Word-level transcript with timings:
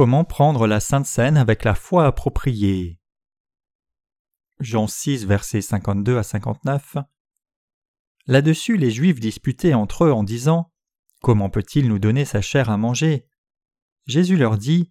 Comment 0.00 0.24
prendre 0.24 0.66
la 0.66 0.80
Sainte 0.80 1.04
Seine 1.04 1.36
avec 1.36 1.62
la 1.62 1.74
foi 1.74 2.06
appropriée 2.06 2.98
Jean 4.58 4.86
6, 4.86 5.26
versets 5.26 5.60
52 5.60 6.16
à 6.16 6.22
59. 6.22 6.96
Là-dessus, 8.26 8.78
les 8.78 8.90
Juifs 8.90 9.20
disputaient 9.20 9.74
entre 9.74 10.06
eux 10.06 10.12
en 10.12 10.22
disant 10.22 10.72
Comment 11.20 11.50
peut-il 11.50 11.86
nous 11.86 11.98
donner 11.98 12.24
sa 12.24 12.40
chair 12.40 12.70
à 12.70 12.78
manger? 12.78 13.26
Jésus 14.06 14.38
leur 14.38 14.56
dit 14.56 14.90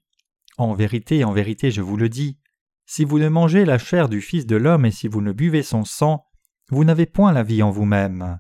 En 0.60 0.76
vérité, 0.76 1.24
en 1.24 1.34
vérité, 1.34 1.72
je 1.72 1.82
vous 1.82 1.98
le 1.98 2.08
dis, 2.08 2.38
si 2.86 3.04
vous 3.04 3.18
ne 3.18 3.30
mangez 3.30 3.66
la 3.66 3.80
chair 3.80 4.10
du 4.10 4.22
Fils 4.22 4.46
de 4.46 4.58
l'homme 4.58 4.86
et 4.86 4.92
si 4.92 5.08
vous 5.08 5.22
ne 5.22 5.32
buvez 5.32 5.64
son 5.64 5.86
sang, 5.86 6.24
vous 6.70 6.84
n'avez 6.84 7.08
point 7.08 7.34
la 7.34 7.42
vie 7.42 7.64
en 7.64 7.72
vous-même. 7.72 8.40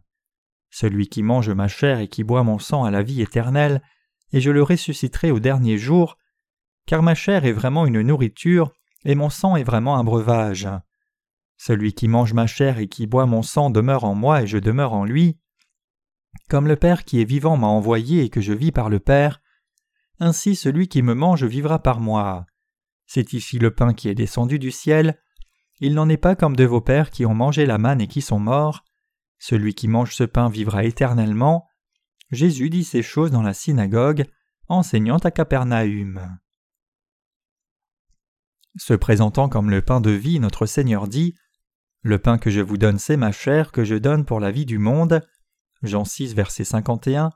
Celui 0.70 1.08
qui 1.08 1.24
mange 1.24 1.50
ma 1.50 1.68
chair 1.68 1.98
et 1.98 2.08
qui 2.08 2.24
boit 2.24 2.44
mon 2.44 2.60
sang 2.60 2.84
a 2.84 2.92
la 2.92 3.02
vie 3.02 3.24
éternelle, 3.24 3.82
et 4.34 4.40
je 4.40 4.52
le 4.52 4.62
ressusciterai 4.62 5.32
au 5.32 5.40
dernier 5.40 5.80
jour, 5.80 6.20
car 6.90 7.04
ma 7.04 7.14
chair 7.14 7.46
est 7.46 7.52
vraiment 7.52 7.86
une 7.86 8.02
nourriture, 8.02 8.74
et 9.06 9.14
mon 9.14 9.30
sang 9.30 9.56
est 9.56 9.64
vraiment 9.64 9.98
un 9.98 10.04
breuvage. 10.04 10.68
Celui 11.56 11.94
qui 11.94 12.08
mange 12.08 12.34
ma 12.34 12.48
chair 12.48 12.80
et 12.80 12.88
qui 12.88 13.06
boit 13.06 13.28
mon 13.28 13.44
sang 13.44 13.70
demeure 13.70 14.06
en 14.06 14.16
moi 14.16 14.42
et 14.42 14.48
je 14.48 14.58
demeure 14.58 14.94
en 14.94 15.06
lui. 15.06 15.38
Comme 16.50 16.68
le 16.68 16.78
Père 16.78 17.06
qui 17.06 17.22
est 17.22 17.26
vivant 17.26 17.58
m'a 17.58 17.68
envoyé 17.68 18.24
et 18.24 18.30
que 18.30 18.42
je 18.42 18.54
vis 18.54 18.72
par 18.72 18.90
le 18.90 19.00
Père, 19.00 19.40
ainsi 20.20 20.56
celui 20.56 20.88
qui 20.88 21.04
me 21.04 21.14
mange 21.14 21.44
vivra 21.44 21.78
par 21.78 22.00
moi. 22.00 22.48
C'est 23.06 23.34
ici 23.34 23.60
le 23.60 23.70
pain 23.70 23.94
qui 23.94 24.10
est 24.10 24.16
descendu 24.16 24.58
du 24.58 24.72
ciel. 24.72 25.22
Il 25.82 25.94
n'en 25.94 26.10
est 26.10 26.18
pas 26.18 26.36
comme 26.36 26.56
de 26.56 26.66
vos 26.66 26.82
pères 26.82 27.12
qui 27.12 27.24
ont 27.24 27.36
mangé 27.36 27.68
la 27.68 27.78
manne 27.78 28.02
et 28.02 28.08
qui 28.08 28.24
sont 28.24 28.40
morts. 28.40 28.84
Celui 29.38 29.76
qui 29.76 29.88
mange 29.88 30.16
ce 30.16 30.24
pain 30.24 30.50
vivra 30.50 30.84
éternellement. 30.84 31.68
Jésus 32.32 32.72
dit 32.72 32.84
ces 32.84 33.04
choses 33.04 33.30
dans 33.30 33.44
la 33.44 33.54
synagogue, 33.54 34.26
enseignant 34.68 35.18
à 35.18 35.30
Capernaum. 35.30 36.40
Se 38.78 38.94
présentant 38.94 39.50
comme 39.50 39.70
le 39.70 39.82
pain 39.82 40.02
de 40.02 40.12
vie, 40.12 40.40
notre 40.40 40.66
Seigneur 40.66 41.08
dit 41.08 41.36
Le 42.02 42.20
pain 42.20 42.38
que 42.38 42.50
je 42.50 42.62
vous 42.62 42.78
donne, 42.78 43.00
c'est 43.00 43.18
ma 43.18 43.32
chair 43.32 43.72
que 43.72 43.84
je 43.84 43.96
donne 43.96 44.26
pour 44.26 44.40
la 44.40 44.52
vie 44.52 44.66
du 44.66 44.78
monde. 44.78 45.22
Jean 45.82 46.06
6, 46.06 46.34
verset 46.36 46.64
51. 46.64 47.32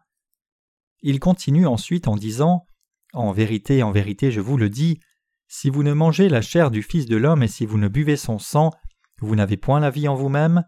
Il 1.01 1.19
continue 1.19 1.67
ensuite 1.67 2.07
en 2.07 2.15
disant 2.15 2.67
En 3.13 3.31
vérité, 3.31 3.83
en 3.83 3.91
vérité, 3.91 4.31
je 4.31 4.41
vous 4.41 4.57
le 4.57 4.69
dis, 4.69 4.99
si 5.47 5.69
vous 5.69 5.83
ne 5.83 5.93
mangez 5.93 6.29
la 6.29 6.41
chair 6.41 6.71
du 6.71 6.81
Fils 6.81 7.05
de 7.05 7.17
l'homme 7.17 7.43
et 7.43 7.47
si 7.47 7.65
vous 7.65 7.77
ne 7.77 7.87
buvez 7.87 8.17
son 8.17 8.39
sang, 8.39 8.71
vous 9.19 9.35
n'avez 9.35 9.57
point 9.57 9.79
la 9.79 9.89
vie 9.89 10.07
en 10.07 10.15
vous-même. 10.15 10.65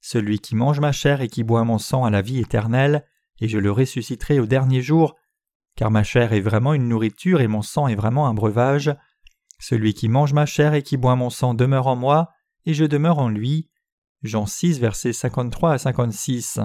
Celui 0.00 0.40
qui 0.40 0.56
mange 0.56 0.80
ma 0.80 0.92
chair 0.92 1.20
et 1.20 1.28
qui 1.28 1.44
boit 1.44 1.64
mon 1.64 1.78
sang 1.78 2.04
a 2.04 2.10
la 2.10 2.22
vie 2.22 2.38
éternelle, 2.38 3.04
et 3.40 3.48
je 3.48 3.58
le 3.58 3.70
ressusciterai 3.70 4.40
au 4.40 4.46
dernier 4.46 4.82
jour, 4.82 5.16
car 5.76 5.90
ma 5.90 6.02
chair 6.02 6.32
est 6.32 6.40
vraiment 6.40 6.74
une 6.74 6.88
nourriture 6.88 7.40
et 7.40 7.46
mon 7.46 7.62
sang 7.62 7.88
est 7.88 7.94
vraiment 7.94 8.26
un 8.26 8.34
breuvage. 8.34 8.94
Celui 9.62 9.94
qui 9.94 10.08
mange 10.08 10.32
ma 10.32 10.44
chair 10.44 10.74
et 10.74 10.82
qui 10.82 10.96
boit 10.96 11.14
mon 11.14 11.30
sang 11.30 11.54
demeure 11.54 11.86
en 11.86 11.94
moi, 11.94 12.32
et 12.66 12.74
je 12.74 12.84
demeure 12.84 13.20
en 13.20 13.28
lui. 13.28 13.70
Jean 14.24 14.44
6, 14.44 14.80
versets 14.80 15.12
53 15.12 15.74
à 15.74 15.78
56. 15.78 16.58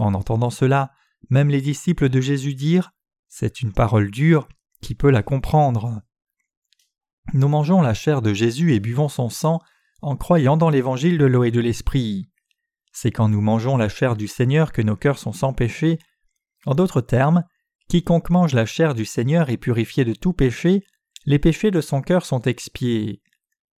En 0.00 0.12
entendant 0.14 0.50
cela, 0.50 0.90
même 1.30 1.50
les 1.50 1.60
disciples 1.60 2.08
de 2.08 2.20
Jésus 2.20 2.56
dirent 2.56 2.90
C'est 3.28 3.60
une 3.60 3.72
parole 3.72 4.10
dure, 4.10 4.48
qui 4.82 4.96
peut 4.96 5.10
la 5.10 5.22
comprendre 5.22 6.02
Nous 7.32 7.46
mangeons 7.46 7.80
la 7.80 7.94
chair 7.94 8.22
de 8.22 8.34
Jésus 8.34 8.74
et 8.74 8.80
buvons 8.80 9.08
son 9.08 9.28
sang 9.28 9.60
en 10.02 10.16
croyant 10.16 10.56
dans 10.56 10.70
l'évangile 10.70 11.16
de 11.16 11.26
l'eau 11.26 11.44
et 11.44 11.52
de 11.52 11.60
l'esprit. 11.60 12.28
C'est 12.90 13.12
quand 13.12 13.28
nous 13.28 13.40
mangeons 13.40 13.76
la 13.76 13.88
chair 13.88 14.16
du 14.16 14.26
Seigneur 14.26 14.72
que 14.72 14.82
nos 14.82 14.96
cœurs 14.96 15.20
sont 15.20 15.32
sans 15.32 15.52
péché. 15.52 16.00
En 16.66 16.74
d'autres 16.74 17.02
termes, 17.02 17.44
quiconque 17.88 18.30
mange 18.30 18.52
la 18.52 18.66
chair 18.66 18.96
du 18.96 19.04
Seigneur 19.04 19.48
est 19.48 19.58
purifié 19.58 20.04
de 20.04 20.12
tout 20.12 20.32
péché, 20.32 20.82
les 21.26 21.38
péchés 21.38 21.70
de 21.70 21.80
son 21.80 22.02
cœur 22.02 22.24
sont 22.24 22.42
expiés. 22.42 23.22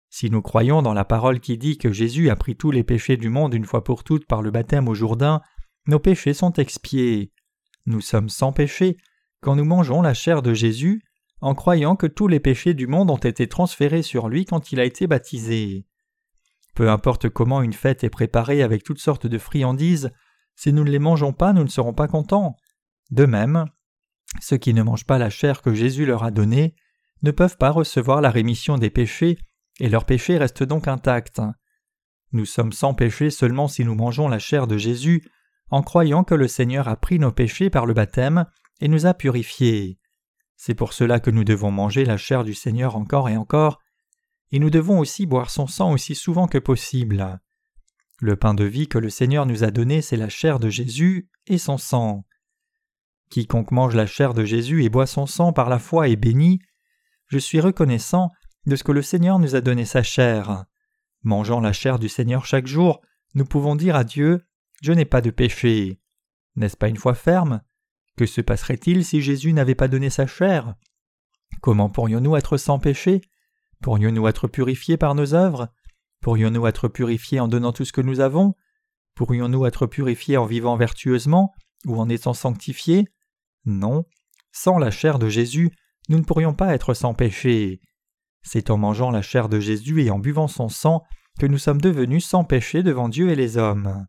Si 0.09 0.29
nous 0.29 0.41
croyons 0.41 0.81
dans 0.81 0.93
la 0.93 1.05
parole 1.05 1.39
qui 1.39 1.57
dit 1.57 1.77
que 1.77 1.91
Jésus 1.91 2.29
a 2.29 2.35
pris 2.35 2.55
tous 2.55 2.71
les 2.71 2.83
péchés 2.83 3.17
du 3.17 3.29
monde 3.29 3.53
une 3.53 3.65
fois 3.65 3.83
pour 3.83 4.03
toutes 4.03 4.27
par 4.27 4.41
le 4.41 4.51
baptême 4.51 4.87
au 4.87 4.95
Jourdain, 4.95 5.41
nos 5.87 5.99
péchés 5.99 6.33
sont 6.33 6.53
expiés. 6.53 7.33
Nous 7.85 8.01
sommes 8.01 8.29
sans 8.29 8.51
péché 8.51 8.97
quand 9.41 9.55
nous 9.55 9.65
mangeons 9.65 10.01
la 10.01 10.13
chair 10.13 10.41
de 10.41 10.53
Jésus, 10.53 11.03
en 11.41 11.53
croyant 11.53 11.95
que 11.95 12.07
tous 12.07 12.27
les 12.27 12.39
péchés 12.39 12.73
du 12.73 12.87
monde 12.87 13.11
ont 13.11 13.17
été 13.17 13.47
transférés 13.47 14.01
sur 14.01 14.27
lui 14.27 14.45
quand 14.45 14.71
il 14.71 14.79
a 14.79 14.85
été 14.85 15.05
baptisé. 15.05 15.85
Peu 16.73 16.89
importe 16.89 17.29
comment 17.29 17.61
une 17.61 17.73
fête 17.73 18.03
est 18.03 18.09
préparée 18.09 18.63
avec 18.63 18.83
toutes 18.83 18.99
sortes 18.99 19.27
de 19.27 19.37
friandises, 19.37 20.11
si 20.55 20.73
nous 20.73 20.83
ne 20.83 20.89
les 20.89 20.99
mangeons 20.99 21.33
pas, 21.33 21.53
nous 21.53 21.63
ne 21.63 21.69
serons 21.69 21.93
pas 21.93 22.07
contents. 22.07 22.55
De 23.11 23.25
même, 23.25 23.65
ceux 24.41 24.57
qui 24.57 24.73
ne 24.73 24.81
mangent 24.81 25.05
pas 25.05 25.19
la 25.19 25.29
chair 25.29 25.61
que 25.61 25.73
Jésus 25.73 26.05
leur 26.05 26.23
a 26.23 26.31
donnée 26.31 26.75
ne 27.25 27.31
peuvent 27.31 27.57
pas 27.57 27.71
recevoir 27.71 28.21
la 28.21 28.29
rémission 28.29 28.77
des 28.77 28.91
péchés, 28.91 29.37
et 29.79 29.89
leurs 29.89 30.05
péchés 30.05 30.37
restent 30.37 30.63
donc 30.63 30.87
intacts. 30.87 31.41
Nous 32.31 32.45
sommes 32.45 32.71
sans 32.71 32.93
péché 32.93 33.29
seulement 33.29 33.67
si 33.67 33.83
nous 33.83 33.95
mangeons 33.95 34.29
la 34.29 34.39
chair 34.39 34.67
de 34.67 34.77
Jésus, 34.77 35.27
en 35.71 35.81
croyant 35.81 36.23
que 36.23 36.35
le 36.35 36.47
Seigneur 36.47 36.87
a 36.87 36.95
pris 36.95 37.17
nos 37.17 37.31
péchés 37.31 37.69
par 37.69 37.87
le 37.87 37.95
baptême 37.95 38.45
et 38.79 38.87
nous 38.87 39.07
a 39.07 39.15
purifiés. 39.15 39.99
C'est 40.55 40.75
pour 40.75 40.93
cela 40.93 41.19
que 41.19 41.31
nous 41.31 41.43
devons 41.43 41.71
manger 41.71 42.05
la 42.05 42.17
chair 42.17 42.43
du 42.43 42.53
Seigneur 42.53 42.95
encore 42.95 43.27
et 43.27 43.37
encore, 43.37 43.81
et 44.51 44.59
nous 44.59 44.69
devons 44.69 44.99
aussi 44.99 45.25
boire 45.25 45.49
son 45.49 45.65
sang 45.65 45.91
aussi 45.91 46.13
souvent 46.13 46.47
que 46.47 46.59
possible. 46.59 47.39
Le 48.19 48.35
pain 48.35 48.53
de 48.53 48.63
vie 48.63 48.87
que 48.87 48.99
le 48.99 49.09
Seigneur 49.09 49.47
nous 49.47 49.63
a 49.63 49.71
donné, 49.71 50.01
c'est 50.01 50.15
la 50.15 50.29
chair 50.29 50.59
de 50.59 50.69
Jésus 50.69 51.27
et 51.47 51.57
son 51.57 51.77
sang. 51.77 52.25
Quiconque 53.31 53.71
mange 53.71 53.95
la 53.95 54.05
chair 54.05 54.35
de 54.35 54.45
Jésus 54.45 54.83
et 54.83 54.89
boit 54.89 55.07
son 55.07 55.25
sang 55.25 55.51
par 55.51 55.69
la 55.69 55.79
foi 55.79 56.07
est 56.07 56.15
béni, 56.15 56.59
je 57.27 57.37
suis 57.37 57.59
reconnaissant 57.59 58.31
de 58.65 58.75
ce 58.75 58.83
que 58.83 58.91
le 58.91 59.01
Seigneur 59.01 59.39
nous 59.39 59.55
a 59.55 59.61
donné 59.61 59.85
sa 59.85 60.03
chair. 60.03 60.65
Mangeant 61.23 61.59
la 61.59 61.73
chair 61.73 61.99
du 61.99 62.09
Seigneur 62.09 62.45
chaque 62.45 62.67
jour, 62.67 63.01
nous 63.33 63.45
pouvons 63.45 63.75
dire 63.75 63.95
à 63.95 64.03
Dieu 64.03 64.45
Je 64.81 64.91
n'ai 64.91 65.05
pas 65.05 65.21
de 65.21 65.31
péché. 65.31 65.99
N'est-ce 66.55 66.77
pas 66.77 66.87
une 66.87 66.97
foi 66.97 67.13
ferme? 67.13 67.61
Que 68.17 68.25
se 68.25 68.41
passerait-il 68.41 69.03
si 69.03 69.21
Jésus 69.21 69.53
n'avait 69.53 69.75
pas 69.75 69.87
donné 69.87 70.09
sa 70.09 70.25
chair? 70.25 70.75
Comment 71.61 71.89
pourrions-nous 71.89 72.35
être 72.35 72.57
sans 72.57 72.79
péché? 72.79 73.21
Pourrions-nous 73.81 74.27
être 74.27 74.47
purifiés 74.47 74.97
par 74.97 75.15
nos 75.15 75.33
œuvres? 75.33 75.69
Pourrions-nous 76.21 76.65
être 76.67 76.87
purifiés 76.87 77.39
en 77.39 77.47
donnant 77.47 77.73
tout 77.73 77.85
ce 77.85 77.93
que 77.93 78.01
nous 78.01 78.19
avons? 78.19 78.55
Pourrions-nous 79.15 79.65
être 79.65 79.87
purifiés 79.87 80.37
en 80.37 80.45
vivant 80.45 80.75
vertueusement 80.75 81.53
ou 81.85 81.99
en 81.99 82.09
étant 82.09 82.33
sanctifiés? 82.33 83.07
Non. 83.65 84.05
Sans 84.51 84.77
la 84.77 84.91
chair 84.91 85.19
de 85.19 85.27
Jésus, 85.27 85.71
nous 86.09 86.17
ne 86.17 86.23
pourrions 86.23 86.53
pas 86.53 86.73
être 86.73 86.93
sans 86.93 87.13
péché. 87.13 87.81
C'est 88.43 88.69
en 88.69 88.77
mangeant 88.77 89.11
la 89.11 89.21
chair 89.21 89.49
de 89.49 89.59
Jésus 89.59 90.03
et 90.03 90.11
en 90.11 90.19
buvant 90.19 90.47
son 90.47 90.69
sang 90.69 91.03
que 91.39 91.45
nous 91.45 91.57
sommes 91.57 91.81
devenus 91.81 92.25
sans 92.25 92.43
péché 92.43 92.83
devant 92.83 93.09
Dieu 93.09 93.29
et 93.29 93.35
les 93.35 93.57
hommes. 93.57 94.05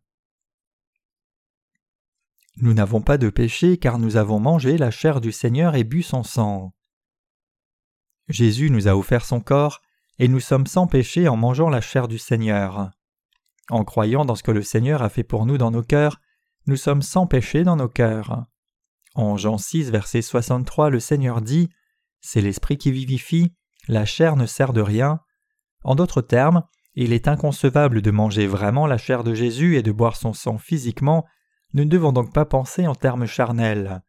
Nous 2.58 2.72
n'avons 2.72 3.02
pas 3.02 3.18
de 3.18 3.30
péché 3.30 3.76
car 3.78 3.98
nous 3.98 4.16
avons 4.16 4.40
mangé 4.40 4.78
la 4.78 4.90
chair 4.90 5.20
du 5.20 5.32
Seigneur 5.32 5.74
et 5.74 5.84
bu 5.84 6.02
son 6.02 6.22
sang. 6.22 6.74
Jésus 8.28 8.70
nous 8.70 8.88
a 8.88 8.96
offert 8.96 9.24
son 9.24 9.40
corps 9.40 9.82
et 10.18 10.28
nous 10.28 10.40
sommes 10.40 10.66
sans 10.66 10.86
péché 10.86 11.28
en 11.28 11.36
mangeant 11.36 11.68
la 11.68 11.80
chair 11.80 12.08
du 12.08 12.18
Seigneur. 12.18 12.90
En 13.68 13.84
croyant 13.84 14.24
dans 14.24 14.34
ce 14.34 14.42
que 14.42 14.52
le 14.52 14.62
Seigneur 14.62 15.02
a 15.02 15.08
fait 15.08 15.24
pour 15.24 15.44
nous 15.44 15.58
dans 15.58 15.70
nos 15.70 15.82
cœurs, 15.82 16.20
nous 16.66 16.76
sommes 16.76 17.02
sans 17.02 17.26
péché 17.26 17.62
dans 17.62 17.76
nos 17.76 17.88
cœurs. 17.88 18.46
En 19.14 19.36
Jean 19.36 19.58
6, 19.58 19.90
verset 19.90 20.22
63, 20.22 20.90
le 20.90 21.00
Seigneur 21.00 21.40
dit 21.40 21.68
c'est 22.26 22.40
l'esprit 22.40 22.76
qui 22.76 22.90
vivifie, 22.90 23.54
la 23.86 24.04
chair 24.04 24.34
ne 24.34 24.46
sert 24.46 24.72
de 24.72 24.80
rien. 24.80 25.20
En 25.84 25.94
d'autres 25.94 26.22
termes, 26.22 26.64
il 26.96 27.12
est 27.12 27.28
inconcevable 27.28 28.02
de 28.02 28.10
manger 28.10 28.48
vraiment 28.48 28.88
la 28.88 28.98
chair 28.98 29.22
de 29.22 29.32
Jésus 29.32 29.76
et 29.76 29.82
de 29.82 29.92
boire 29.92 30.16
son 30.16 30.32
sang 30.32 30.58
physiquement, 30.58 31.24
nous 31.72 31.84
ne 31.84 31.88
devons 31.88 32.10
donc 32.10 32.32
pas 32.32 32.44
penser 32.44 32.88
en 32.88 32.96
termes 32.96 33.26
charnels. 33.26 34.02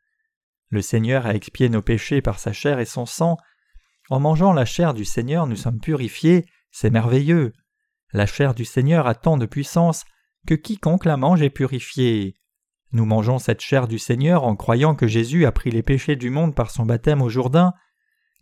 Le 0.69 0.81
Seigneur 0.81 1.27
a 1.27 1.35
expié 1.35 1.69
nos 1.69 1.83
péchés 1.83 2.23
par 2.23 2.39
sa 2.39 2.53
chair 2.53 2.79
et 2.79 2.85
son 2.85 3.05
sang. 3.05 3.37
En 4.09 4.19
mangeant 4.19 4.51
la 4.51 4.65
chair 4.65 4.95
du 4.95 5.05
Seigneur, 5.05 5.45
nous 5.45 5.55
sommes 5.55 5.79
purifiés, 5.79 6.47
c'est 6.71 6.89
merveilleux. 6.89 7.53
La 8.13 8.25
chair 8.25 8.55
du 8.55 8.65
Seigneur 8.65 9.05
a 9.05 9.13
tant 9.13 9.37
de 9.37 9.45
puissance 9.45 10.05
que 10.47 10.55
quiconque 10.55 11.05
la 11.05 11.17
mange 11.17 11.43
est 11.43 11.51
purifié. 11.51 12.33
Nous 12.93 13.05
mangeons 13.05 13.37
cette 13.37 13.61
chair 13.61 13.87
du 13.87 13.99
Seigneur 13.99 14.43
en 14.43 14.55
croyant 14.55 14.95
que 14.95 15.05
Jésus 15.05 15.45
a 15.45 15.51
pris 15.51 15.69
les 15.69 15.83
péchés 15.83 16.15
du 16.15 16.31
monde 16.31 16.55
par 16.55 16.71
son 16.71 16.83
baptême 16.83 17.21
au 17.21 17.29
Jourdain, 17.29 17.73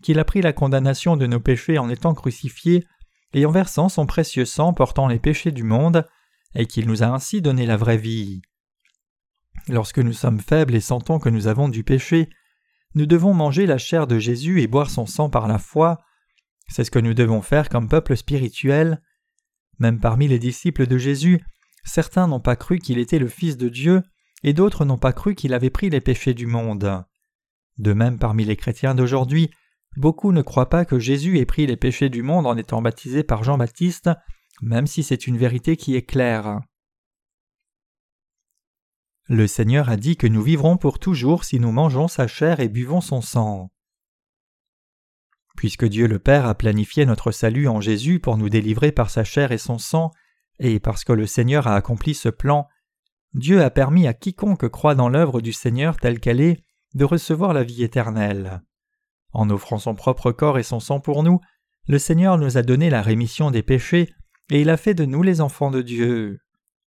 qu'il 0.04 0.20
a 0.20 0.26
pris 0.26 0.42
la 0.42 0.54
condamnation 0.54 1.18
de 1.18 1.28
nos 1.28 1.40
péchés 1.40 1.78
en 1.78 1.90
étant 1.90 2.14
crucifié 2.14 2.86
et 3.34 3.46
en 3.46 3.52
versant 3.52 3.90
son 3.90 4.06
précieux 4.06 4.46
sang 4.46 4.74
portant 4.74 5.08
les 5.08 5.20
péchés 5.20 5.52
du 5.52 5.64
monde, 5.64 6.08
et 6.56 6.66
qu'il 6.66 6.88
nous 6.88 7.04
a 7.04 7.08
ainsi 7.08 7.42
donné 7.42 7.66
la 7.66 7.76
vraie 7.76 7.98
vie. 7.98 8.42
Lorsque 9.68 10.00
nous 10.00 10.14
sommes 10.14 10.40
faibles 10.40 10.74
et 10.74 10.80
sentons 10.80 11.20
que 11.20 11.30
nous 11.30 11.48
avons 11.48 11.68
du 11.68 11.84
péché, 11.84 12.30
nous 12.94 13.06
devons 13.06 13.34
manger 13.34 13.66
la 13.66 13.78
chair 13.78 14.08
de 14.08 14.20
Jésus 14.20 14.62
et 14.62 14.68
boire 14.68 14.90
son 14.90 15.06
sang 15.06 15.30
par 15.30 15.50
la 15.50 15.58
foi. 15.58 16.02
C'est 16.70 16.86
ce 16.86 16.92
que 16.92 17.00
nous 17.00 17.14
devons 17.14 17.42
faire 17.42 17.68
comme 17.68 17.90
peuple 17.90 18.16
spirituel. 18.16 19.02
Même 19.80 20.00
parmi 20.00 20.30
les 20.30 20.40
disciples 20.40 20.88
de 20.88 20.98
Jésus, 20.98 21.44
certains 21.84 22.28
n'ont 22.28 22.40
pas 22.40 22.56
cru 22.56 22.80
qu'il 22.80 23.00
était 23.00 23.20
le 23.20 23.28
Fils 23.28 23.58
de 23.58 23.68
Dieu, 23.68 24.02
et 24.44 24.54
d'autres 24.54 24.86
n'ont 24.86 24.98
pas 24.98 25.12
cru 25.12 25.36
qu'il 25.36 25.54
avait 25.54 25.70
pris 25.70 25.90
les 25.90 26.00
péchés 26.00 26.34
du 26.34 26.48
monde. 26.48 27.04
De 27.78 27.92
même 27.92 28.18
parmi 28.18 28.46
les 28.46 28.56
chrétiens 28.56 28.96
d'aujourd'hui, 28.96 29.52
beaucoup 29.98 30.32
ne 30.32 30.42
croient 30.42 30.70
pas 30.70 30.86
que 30.86 31.00
Jésus 31.00 31.40
ait 31.40 31.46
pris 31.46 31.68
les 31.68 31.78
péchés 31.78 32.10
du 32.10 32.22
monde 32.22 32.46
en 32.46 32.58
étant 32.58 32.82
baptisé 32.82 33.24
par 33.24 33.44
Jean-Baptiste, 33.44 34.10
même 34.62 34.88
si 34.88 35.04
c'est 35.04 35.28
une 35.28 35.38
vérité 35.38 35.78
qui 35.78 35.96
est 35.96 36.06
claire. 36.06 36.62
Le 39.28 39.48
Seigneur 39.48 39.90
a 39.90 39.98
dit 39.98 40.18
que 40.18 40.28
nous 40.28 40.44
vivrons 40.44 40.78
pour 40.78 41.00
toujours 41.00 41.44
si 41.44 41.60
nous 41.60 41.72
mangeons 41.72 42.08
sa 42.08 42.28
chair 42.28 42.60
et 42.60 42.70
buvons 42.70 43.02
son 43.02 43.22
sang. 43.22 43.72
Puisque 45.58 45.86
Dieu 45.86 46.08
le 46.08 46.20
Père 46.20 46.46
a 46.46 46.56
planifié 46.56 47.06
notre 47.06 47.32
salut 47.32 47.68
en 47.68 47.82
Jésus 47.82 48.20
pour 48.20 48.38
nous 48.38 48.50
délivrer 48.50 48.92
par 48.92 49.10
sa 49.10 49.24
chair 49.24 49.52
et 49.52 49.58
son 49.58 49.80
sang, 49.80 50.12
et 50.60 50.80
parce 50.80 51.04
que 51.04 51.14
le 51.14 51.26
Seigneur 51.26 51.68
a 51.68 51.76
accompli 51.76 52.14
ce 52.14 52.30
plan, 52.30 52.68
Dieu 53.34 53.64
a 53.64 53.70
permis 53.70 54.08
à 54.08 54.14
quiconque 54.14 54.70
croit 54.70 54.96
dans 54.96 55.10
l'œuvre 55.10 55.42
du 55.42 55.54
Seigneur 55.54 55.98
telle 55.98 56.20
qu'elle 56.20 56.40
est 56.40 56.64
de 56.94 57.04
recevoir 57.04 57.54
la 57.54 57.64
vie 57.64 57.84
éternelle. 57.84 58.62
En 59.36 59.50
offrant 59.50 59.80
son 59.80 59.96
propre 59.96 60.32
corps 60.32 60.58
et 60.58 60.64
son 60.64 60.80
sang 60.80 61.02
pour 61.02 61.22
nous, 61.22 61.42
le 61.90 62.00
Seigneur 62.00 62.38
nous 62.38 62.58
a 62.58 62.62
donné 62.62 62.90
la 62.90 63.02
rémission 63.02 63.52
des 63.52 63.64
péchés, 63.64 64.10
et 64.50 64.62
il 64.62 64.70
a 64.70 64.78
fait 64.78 64.94
de 64.94 65.04
nous 65.04 65.24
les 65.24 65.42
enfants 65.42 65.72
de 65.72 65.82
Dieu. 65.82 66.40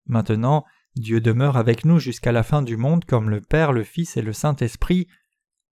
Maintenant, 0.05 0.63
Dieu 0.95 1.23
demeure 1.23 1.57
avec 1.57 1.87
nous 1.87 1.99
jusqu'à 1.99 2.33
la 2.33 2.43
fin 2.43 2.61
du 2.61 2.77
monde 2.77 3.07
comme 3.07 3.31
le 3.31 3.41
Père, 3.41 3.73
le 3.73 3.83
Fils 3.83 4.19
et 4.19 4.23
le 4.23 4.35
Saint-Esprit. 4.35 5.09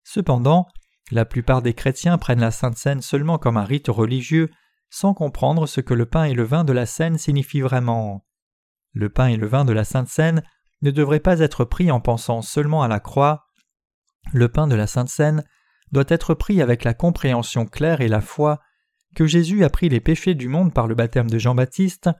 Cependant, 0.02 0.66
la 1.10 1.26
plupart 1.26 1.60
des 1.60 1.74
chrétiens 1.74 2.16
prennent 2.16 2.40
la 2.40 2.50
Sainte 2.50 2.78
Seine 2.78 3.02
seulement 3.02 3.36
comme 3.36 3.58
un 3.58 3.64
rite 3.64 3.88
religieux, 3.88 4.48
sans 4.88 5.12
comprendre 5.12 5.66
ce 5.66 5.82
que 5.82 5.92
le 5.92 6.06
pain 6.06 6.24
et 6.24 6.32
le 6.32 6.44
vin 6.44 6.64
de 6.64 6.72
la 6.72 6.86
Seine 6.86 7.18
signifient 7.18 7.60
vraiment. 7.60 8.24
Le 8.94 9.10
pain 9.10 9.26
et 9.26 9.36
le 9.36 9.46
vin 9.46 9.66
de 9.66 9.74
la 9.74 9.84
Sainte 9.84 10.08
Seine 10.08 10.42
ne 10.80 10.90
devraient 10.90 11.20
pas 11.20 11.40
être 11.40 11.66
pris 11.66 11.90
en 11.90 12.00
pensant 12.00 12.40
seulement 12.40 12.82
à 12.82 12.88
la 12.88 12.98
croix. 12.98 13.44
Le 14.32 14.48
pain 14.48 14.66
de 14.66 14.74
la 14.74 14.86
Sainte 14.86 15.10
Seine 15.10 15.44
doit 15.92 16.04
être 16.08 16.34
pris 16.34 16.60
avec 16.62 16.84
la 16.84 16.94
compréhension 16.94 17.66
claire 17.66 18.00
et 18.00 18.08
la 18.08 18.20
foi 18.20 18.60
que 19.14 19.26
Jésus 19.26 19.62
a 19.64 19.70
pris 19.70 19.88
les 19.88 20.00
péchés 20.00 20.34
du 20.34 20.48
monde 20.48 20.72
par 20.72 20.86
le 20.86 20.94
baptême 20.94 21.30
de 21.30 21.38
Jean-Baptiste, 21.38 22.10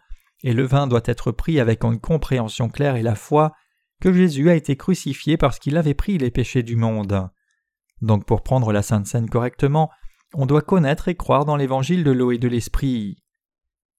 et 0.45 0.53
le 0.53 0.65
vin 0.65 0.87
doit 0.87 1.03
être 1.05 1.33
pris 1.33 1.59
avec 1.59 1.85
une 1.85 1.99
compréhension 1.99 2.69
claire 2.69 2.97
et 2.97 3.03
la 3.03 3.15
foi 3.15 3.53
que 4.01 4.13
Jésus 4.13 4.51
a 4.51 4.55
été 4.55 4.77
crucifié 4.77 5.37
parce 5.37 5.59
qu'il 5.59 5.77
avait 5.77 5.95
pris 5.95 6.19
les 6.19 6.31
péchés 6.31 6.63
du 6.63 6.77
monde. 6.77 7.29
Donc 8.01 8.27
pour 8.27 8.43
prendre 8.43 8.73
la 8.73 8.83
Sainte 8.83 9.07
Seine 9.07 9.31
correctement, 9.31 9.91
on 10.35 10.47
doit 10.47 10.63
connaître 10.63 11.09
et 11.09 11.15
croire 11.15 11.45
dans 11.45 11.57
l'évangile 11.57 12.05
de 12.05 12.11
l'eau 12.11 12.33
et 12.33 12.39
de 12.39 12.49
l'esprit. 12.49 13.23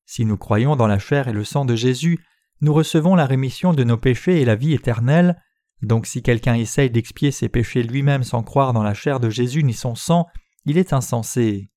Si 0.05 0.25
nous 0.25 0.37
croyons 0.37 0.75
dans 0.75 0.87
la 0.87 0.99
chair 0.99 1.27
et 1.27 1.33
le 1.33 1.45
sang 1.45 1.63
de 1.63 1.75
Jésus, 1.75 2.19
nous 2.59 2.73
recevons 2.73 3.15
la 3.15 3.25
rémission 3.25 3.73
de 3.73 3.83
nos 3.83 3.97
péchés 3.97 4.41
et 4.41 4.45
la 4.45 4.55
vie 4.55 4.73
éternelle, 4.73 5.41
donc 5.83 6.07
si 6.07 6.23
quelqu'un 6.23 6.55
essaye 6.55 6.89
d'expier 6.89 7.31
ses 7.31 7.49
péchés 7.49 7.83
lui-même 7.83 8.23
sans 8.23 8.41
croire 8.41 8.71
dans 8.71 8.83
la 8.83 8.93
chair 8.93 9.19
de 9.19 9.29
Jésus 9.29 9.63
ni 9.63 9.73
son 9.73 9.95
sang, 9.95 10.27
il 10.65 10.77
est 10.77 10.93
insensé. 10.93 11.69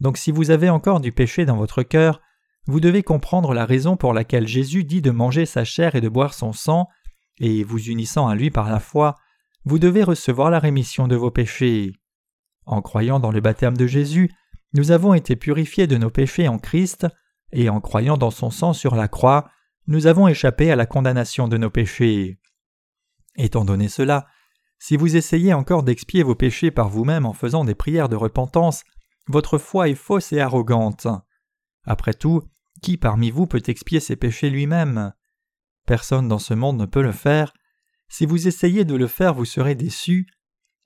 Donc 0.00 0.18
si 0.18 0.30
vous 0.30 0.50
avez 0.50 0.68
encore 0.68 1.00
du 1.00 1.10
péché 1.10 1.46
dans 1.46 1.56
votre 1.56 1.82
cœur, 1.82 2.20
vous 2.66 2.80
devez 2.80 3.02
comprendre 3.02 3.54
la 3.54 3.64
raison 3.64 3.96
pour 3.96 4.12
laquelle 4.12 4.46
Jésus 4.46 4.84
dit 4.84 5.00
de 5.00 5.10
manger 5.10 5.46
sa 5.46 5.64
chair 5.64 5.94
et 5.94 6.02
de 6.02 6.08
boire 6.08 6.34
son 6.34 6.52
sang, 6.52 6.86
et 7.38 7.64
vous 7.64 7.82
unissant 7.88 8.28
à 8.28 8.34
lui 8.34 8.50
par 8.50 8.68
la 8.68 8.78
foi, 8.78 9.16
vous 9.64 9.78
devez 9.78 10.02
recevoir 10.02 10.50
la 10.50 10.58
rémission 10.58 11.08
de 11.08 11.16
vos 11.16 11.30
péchés. 11.30 11.92
En 12.66 12.82
croyant 12.82 13.20
dans 13.20 13.30
le 13.30 13.40
baptême 13.40 13.76
de 13.76 13.86
Jésus, 13.86 14.30
nous 14.74 14.90
avons 14.90 15.14
été 15.14 15.34
purifiés 15.34 15.86
de 15.86 15.96
nos 15.96 16.10
péchés 16.10 16.46
en 16.46 16.58
Christ, 16.58 17.06
et 17.52 17.70
en 17.70 17.80
croyant 17.80 18.18
dans 18.18 18.30
son 18.30 18.50
sang 18.50 18.74
sur 18.74 18.94
la 18.94 19.08
croix, 19.08 19.48
nous 19.86 20.06
avons 20.06 20.28
échappé 20.28 20.70
à 20.70 20.76
la 20.76 20.84
condamnation 20.84 21.48
de 21.48 21.56
nos 21.56 21.70
péchés. 21.70 22.38
Étant 23.36 23.64
donné 23.64 23.88
cela, 23.88 24.26
si 24.78 24.96
vous 24.96 25.16
essayez 25.16 25.52
encore 25.52 25.82
d'expier 25.82 26.22
vos 26.22 26.34
péchés 26.34 26.70
par 26.70 26.88
vous-même 26.88 27.26
en 27.26 27.32
faisant 27.32 27.64
des 27.64 27.74
prières 27.74 28.08
de 28.08 28.16
repentance, 28.16 28.82
votre 29.28 29.58
foi 29.58 29.88
est 29.88 29.94
fausse 29.94 30.32
et 30.32 30.40
arrogante. 30.40 31.06
Après 31.84 32.14
tout, 32.14 32.42
qui 32.82 32.96
parmi 32.96 33.30
vous 33.30 33.46
peut 33.46 33.62
expier 33.66 34.00
ses 34.00 34.16
péchés 34.16 34.50
lui-même? 34.50 35.12
Personne 35.86 36.28
dans 36.28 36.38
ce 36.38 36.54
monde 36.54 36.78
ne 36.78 36.86
peut 36.86 37.02
le 37.02 37.12
faire, 37.12 37.52
si 38.10 38.26
vous 38.26 38.48
essayez 38.48 38.84
de 38.84 38.96
le 38.96 39.06
faire, 39.06 39.34
vous 39.34 39.44
serez 39.44 39.76
déçus. 39.76 40.26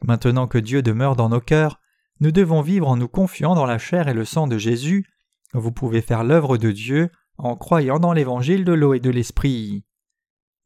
Maintenant 0.02 0.46
que 0.46 0.58
Dieu 0.58 0.82
demeure 0.82 1.17
dans 1.17 1.31
nos 1.31 1.41
cœurs, 1.41 1.81
nous 2.20 2.32
devons 2.32 2.61
vivre 2.61 2.87
en 2.87 2.96
nous 2.96 3.08
confiant 3.08 3.55
dans 3.55 3.64
la 3.64 3.79
chair 3.79 4.08
et 4.08 4.14
le 4.14 4.26
sang 4.26 4.46
de 4.46 4.58
Jésus. 4.58 5.06
Vous 5.55 5.73
pouvez 5.73 6.02
faire 6.02 6.23
l'œuvre 6.23 6.58
de 6.58 6.70
Dieu 6.70 7.11
en 7.38 7.56
croyant 7.56 7.99
dans 7.99 8.12
l'évangile 8.12 8.64
de 8.64 8.73
l'eau 8.73 8.93
et 8.93 9.00
de 9.00 9.11
l'esprit. 9.11 9.85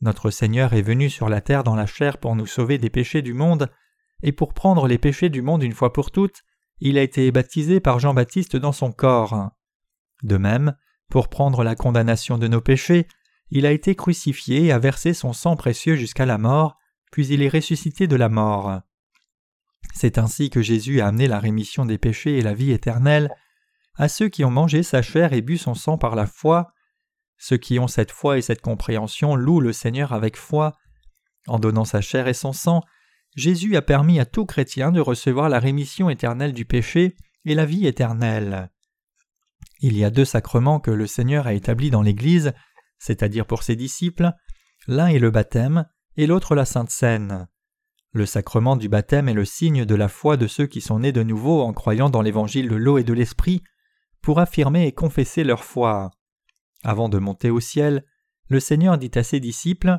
Notre 0.00 0.30
Seigneur 0.30 0.74
est 0.74 0.82
venu 0.82 1.10
sur 1.10 1.28
la 1.28 1.40
terre 1.40 1.64
dans 1.64 1.74
la 1.74 1.86
chair 1.86 2.18
pour 2.18 2.36
nous 2.36 2.46
sauver 2.46 2.78
des 2.78 2.90
péchés 2.90 3.22
du 3.22 3.34
monde, 3.34 3.70
et 4.22 4.32
pour 4.32 4.54
prendre 4.54 4.86
les 4.86 4.98
péchés 4.98 5.28
du 5.28 5.42
monde 5.42 5.62
une 5.62 5.72
fois 5.72 5.92
pour 5.92 6.10
toutes, 6.10 6.42
il 6.80 6.98
a 6.98 7.02
été 7.02 7.30
baptisé 7.32 7.80
par 7.80 7.98
Jean-Baptiste 7.98 8.56
dans 8.56 8.72
son 8.72 8.92
corps. 8.92 9.50
De 10.22 10.36
même, 10.36 10.76
pour 11.10 11.28
prendre 11.28 11.64
la 11.64 11.74
condamnation 11.74 12.38
de 12.38 12.48
nos 12.48 12.60
péchés, 12.60 13.06
il 13.50 13.66
a 13.66 13.72
été 13.72 13.94
crucifié 13.94 14.66
et 14.66 14.72
a 14.72 14.78
versé 14.78 15.14
son 15.14 15.32
sang 15.32 15.56
précieux 15.56 15.96
jusqu'à 15.96 16.26
la 16.26 16.38
mort, 16.38 16.76
puis 17.10 17.26
il 17.28 17.42
est 17.42 17.48
ressuscité 17.48 18.06
de 18.06 18.16
la 18.16 18.28
mort. 18.28 18.80
C'est 19.94 20.18
ainsi 20.18 20.50
que 20.50 20.62
Jésus 20.62 21.00
a 21.00 21.08
amené 21.08 21.26
la 21.26 21.40
rémission 21.40 21.86
des 21.86 21.98
péchés 21.98 22.38
et 22.38 22.42
la 22.42 22.54
vie 22.54 22.72
éternelle 22.72 23.30
à 23.96 24.08
ceux 24.08 24.28
qui 24.28 24.44
ont 24.44 24.50
mangé 24.50 24.82
sa 24.82 25.02
chair 25.02 25.32
et 25.32 25.40
bu 25.40 25.58
son 25.58 25.74
sang 25.74 25.98
par 25.98 26.14
la 26.14 26.26
foi. 26.26 26.72
Ceux 27.38 27.56
qui 27.56 27.78
ont 27.78 27.88
cette 27.88 28.10
foi 28.10 28.38
et 28.38 28.42
cette 28.42 28.60
compréhension 28.60 29.36
louent 29.36 29.60
le 29.60 29.72
Seigneur 29.72 30.12
avec 30.12 30.36
foi. 30.36 30.76
En 31.46 31.58
donnant 31.58 31.84
sa 31.84 32.00
chair 32.00 32.28
et 32.28 32.34
son 32.34 32.52
sang, 32.52 32.82
Jésus 33.36 33.76
a 33.76 33.82
permis 33.82 34.20
à 34.20 34.26
tout 34.26 34.44
chrétien 34.44 34.90
de 34.90 35.00
recevoir 35.00 35.48
la 35.48 35.60
rémission 35.60 36.10
éternelle 36.10 36.52
du 36.52 36.64
péché 36.64 37.16
et 37.44 37.54
la 37.54 37.64
vie 37.64 37.86
éternelle. 37.86 38.70
Il 39.80 39.96
y 39.96 40.04
a 40.04 40.10
deux 40.10 40.24
sacrements 40.24 40.80
que 40.80 40.90
le 40.90 41.06
Seigneur 41.06 41.46
a 41.46 41.54
établis 41.54 41.90
dans 41.90 42.02
l'Église 42.02 42.52
c'est-à-dire 42.98 43.46
pour 43.46 43.62
ses 43.62 43.76
disciples, 43.76 44.32
l'un 44.86 45.08
est 45.08 45.18
le 45.18 45.30
baptême 45.30 45.86
et 46.16 46.26
l'autre 46.26 46.54
la 46.54 46.64
Sainte 46.64 46.90
Seine. 46.90 47.48
Le 48.12 48.26
sacrement 48.26 48.76
du 48.76 48.88
baptême 48.88 49.28
est 49.28 49.34
le 49.34 49.44
signe 49.44 49.84
de 49.84 49.94
la 49.94 50.08
foi 50.08 50.36
de 50.36 50.46
ceux 50.46 50.66
qui 50.66 50.80
sont 50.80 51.00
nés 51.00 51.12
de 51.12 51.22
nouveau 51.22 51.62
en 51.62 51.72
croyant 51.72 52.10
dans 52.10 52.22
l'évangile 52.22 52.68
de 52.68 52.76
l'eau 52.76 52.98
et 52.98 53.04
de 53.04 53.12
l'esprit, 53.12 53.62
pour 54.22 54.40
affirmer 54.40 54.86
et 54.86 54.92
confesser 54.92 55.44
leur 55.44 55.62
foi. 55.62 56.10
Avant 56.84 57.08
de 57.08 57.18
monter 57.18 57.50
au 57.50 57.60
ciel, 57.60 58.04
le 58.48 58.60
Seigneur 58.60 58.98
dit 58.98 59.10
à 59.14 59.22
ses 59.22 59.40
disciples 59.40 59.98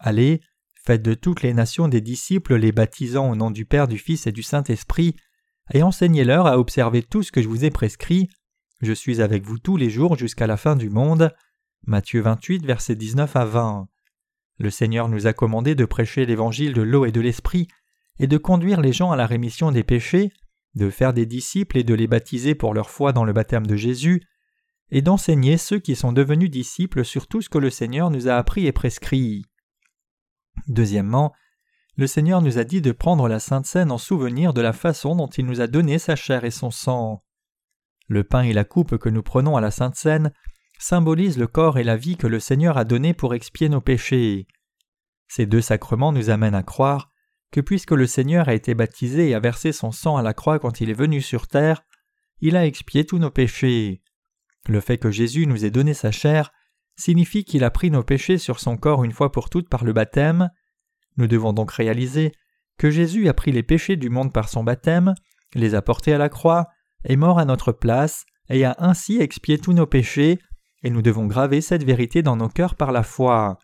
Allez, 0.00 0.40
faites 0.74 1.02
de 1.02 1.14
toutes 1.14 1.42
les 1.42 1.54
nations 1.54 1.88
des 1.88 2.00
disciples 2.00 2.56
les 2.56 2.72
baptisant 2.72 3.30
au 3.30 3.36
nom 3.36 3.50
du 3.50 3.64
Père, 3.64 3.88
du 3.88 3.98
Fils 3.98 4.26
et 4.26 4.32
du 4.32 4.42
Saint-Esprit, 4.42 5.16
et 5.72 5.82
enseignez-leur 5.82 6.46
à 6.46 6.58
observer 6.58 7.02
tout 7.02 7.22
ce 7.22 7.32
que 7.32 7.42
je 7.42 7.48
vous 7.48 7.64
ai 7.64 7.70
prescrit. 7.70 8.28
Je 8.80 8.92
suis 8.92 9.20
avec 9.20 9.44
vous 9.44 9.58
tous 9.58 9.76
les 9.76 9.90
jours 9.90 10.16
jusqu'à 10.16 10.46
la 10.46 10.56
fin 10.56 10.76
du 10.76 10.88
monde. 10.90 11.34
Matthieu 11.86 12.20
28, 12.20 12.64
versets 12.64 12.96
19 12.96 13.36
à 13.36 13.44
20. 13.44 13.88
Le 14.58 14.70
Seigneur 14.70 15.08
nous 15.08 15.26
a 15.26 15.32
commandé 15.32 15.74
de 15.74 15.84
prêcher 15.84 16.26
l'évangile 16.26 16.74
de 16.74 16.82
l'eau 16.82 17.06
et 17.06 17.12
de 17.12 17.20
l'esprit, 17.20 17.68
et 18.18 18.26
de 18.26 18.36
conduire 18.36 18.80
les 18.80 18.92
gens 18.92 19.10
à 19.10 19.16
la 19.16 19.26
rémission 19.26 19.72
des 19.72 19.84
péchés, 19.84 20.30
de 20.74 20.90
faire 20.90 21.12
des 21.12 21.26
disciples 21.26 21.78
et 21.78 21.84
de 21.84 21.94
les 21.94 22.06
baptiser 22.06 22.54
pour 22.54 22.74
leur 22.74 22.90
foi 22.90 23.12
dans 23.12 23.24
le 23.24 23.32
baptême 23.32 23.66
de 23.66 23.76
Jésus, 23.76 24.22
et 24.90 25.02
d'enseigner 25.02 25.56
ceux 25.56 25.78
qui 25.78 25.96
sont 25.96 26.12
devenus 26.12 26.50
disciples 26.50 27.04
sur 27.04 27.26
tout 27.26 27.42
ce 27.42 27.48
que 27.48 27.58
le 27.58 27.70
Seigneur 27.70 28.10
nous 28.10 28.28
a 28.28 28.34
appris 28.34 28.66
et 28.66 28.72
prescrit. 28.72 29.44
Deuxièmement, 30.66 31.32
le 31.96 32.06
Seigneur 32.06 32.42
nous 32.42 32.58
a 32.58 32.64
dit 32.64 32.80
de 32.80 32.92
prendre 32.92 33.28
la 33.28 33.38
Sainte 33.38 33.66
Seine 33.66 33.90
en 33.90 33.98
souvenir 33.98 34.54
de 34.54 34.60
la 34.60 34.72
façon 34.72 35.16
dont 35.16 35.28
il 35.28 35.46
nous 35.46 35.60
a 35.60 35.66
donné 35.66 35.98
sa 35.98 36.16
chair 36.16 36.44
et 36.44 36.50
son 36.50 36.70
sang. 36.70 37.22
Le 38.08 38.24
pain 38.24 38.42
et 38.42 38.52
la 38.52 38.64
coupe 38.64 38.96
que 38.96 39.08
nous 39.08 39.22
prenons 39.22 39.56
à 39.56 39.60
la 39.60 39.70
Sainte 39.70 39.96
Seine 39.96 40.32
symbolise 40.78 41.38
le 41.38 41.46
corps 41.46 41.78
et 41.78 41.84
la 41.84 41.96
vie 41.96 42.16
que 42.16 42.26
le 42.26 42.40
Seigneur 42.40 42.78
a 42.78 42.84
donné 42.84 43.12
pour 43.14 43.34
expier 43.34 43.68
nos 43.68 43.80
péchés. 43.80 44.46
Ces 45.28 45.46
deux 45.46 45.60
sacrements 45.60 46.12
nous 46.12 46.30
amènent 46.30 46.54
à 46.54 46.62
croire 46.62 47.10
que 47.52 47.60
puisque 47.60 47.92
le 47.92 48.06
Seigneur 48.06 48.48
a 48.48 48.54
été 48.54 48.74
baptisé 48.74 49.28
et 49.28 49.34
a 49.34 49.40
versé 49.40 49.72
son 49.72 49.92
sang 49.92 50.16
à 50.16 50.22
la 50.22 50.34
croix 50.34 50.58
quand 50.58 50.80
il 50.80 50.90
est 50.90 50.94
venu 50.94 51.20
sur 51.20 51.48
terre, 51.48 51.82
il 52.40 52.56
a 52.56 52.66
expié 52.66 53.04
tous 53.04 53.18
nos 53.18 53.30
péchés. 53.30 54.02
Le 54.68 54.80
fait 54.80 54.98
que 54.98 55.10
Jésus 55.10 55.46
nous 55.46 55.64
ait 55.64 55.70
donné 55.70 55.94
sa 55.94 56.12
chair 56.12 56.52
signifie 56.96 57.44
qu'il 57.44 57.64
a 57.64 57.70
pris 57.70 57.90
nos 57.90 58.02
péchés 58.02 58.38
sur 58.38 58.60
son 58.60 58.76
corps 58.76 59.04
une 59.04 59.12
fois 59.12 59.32
pour 59.32 59.48
toutes 59.50 59.68
par 59.68 59.84
le 59.84 59.92
baptême. 59.92 60.50
Nous 61.16 61.26
devons 61.26 61.52
donc 61.52 61.72
réaliser 61.72 62.32
que 62.78 62.90
Jésus 62.90 63.28
a 63.28 63.34
pris 63.34 63.52
les 63.52 63.62
péchés 63.62 63.96
du 63.96 64.10
monde 64.10 64.32
par 64.32 64.48
son 64.48 64.64
baptême, 64.64 65.14
les 65.54 65.74
a 65.74 65.82
portés 65.82 66.12
à 66.12 66.18
la 66.18 66.28
croix, 66.28 66.68
est 67.04 67.16
mort 67.16 67.38
à 67.38 67.44
notre 67.44 67.72
place, 67.72 68.24
et 68.48 68.64
a 68.64 68.74
ainsi 68.78 69.18
expié 69.18 69.58
tous 69.58 69.72
nos 69.72 69.86
péchés, 69.86 70.38
et 70.82 70.90
nous 70.90 71.02
devons 71.02 71.26
graver 71.26 71.60
cette 71.60 71.84
vérité 71.84 72.22
dans 72.22 72.36
nos 72.36 72.48
cœurs 72.48 72.74
par 72.74 72.92
la 72.92 73.02
foi. 73.02 73.58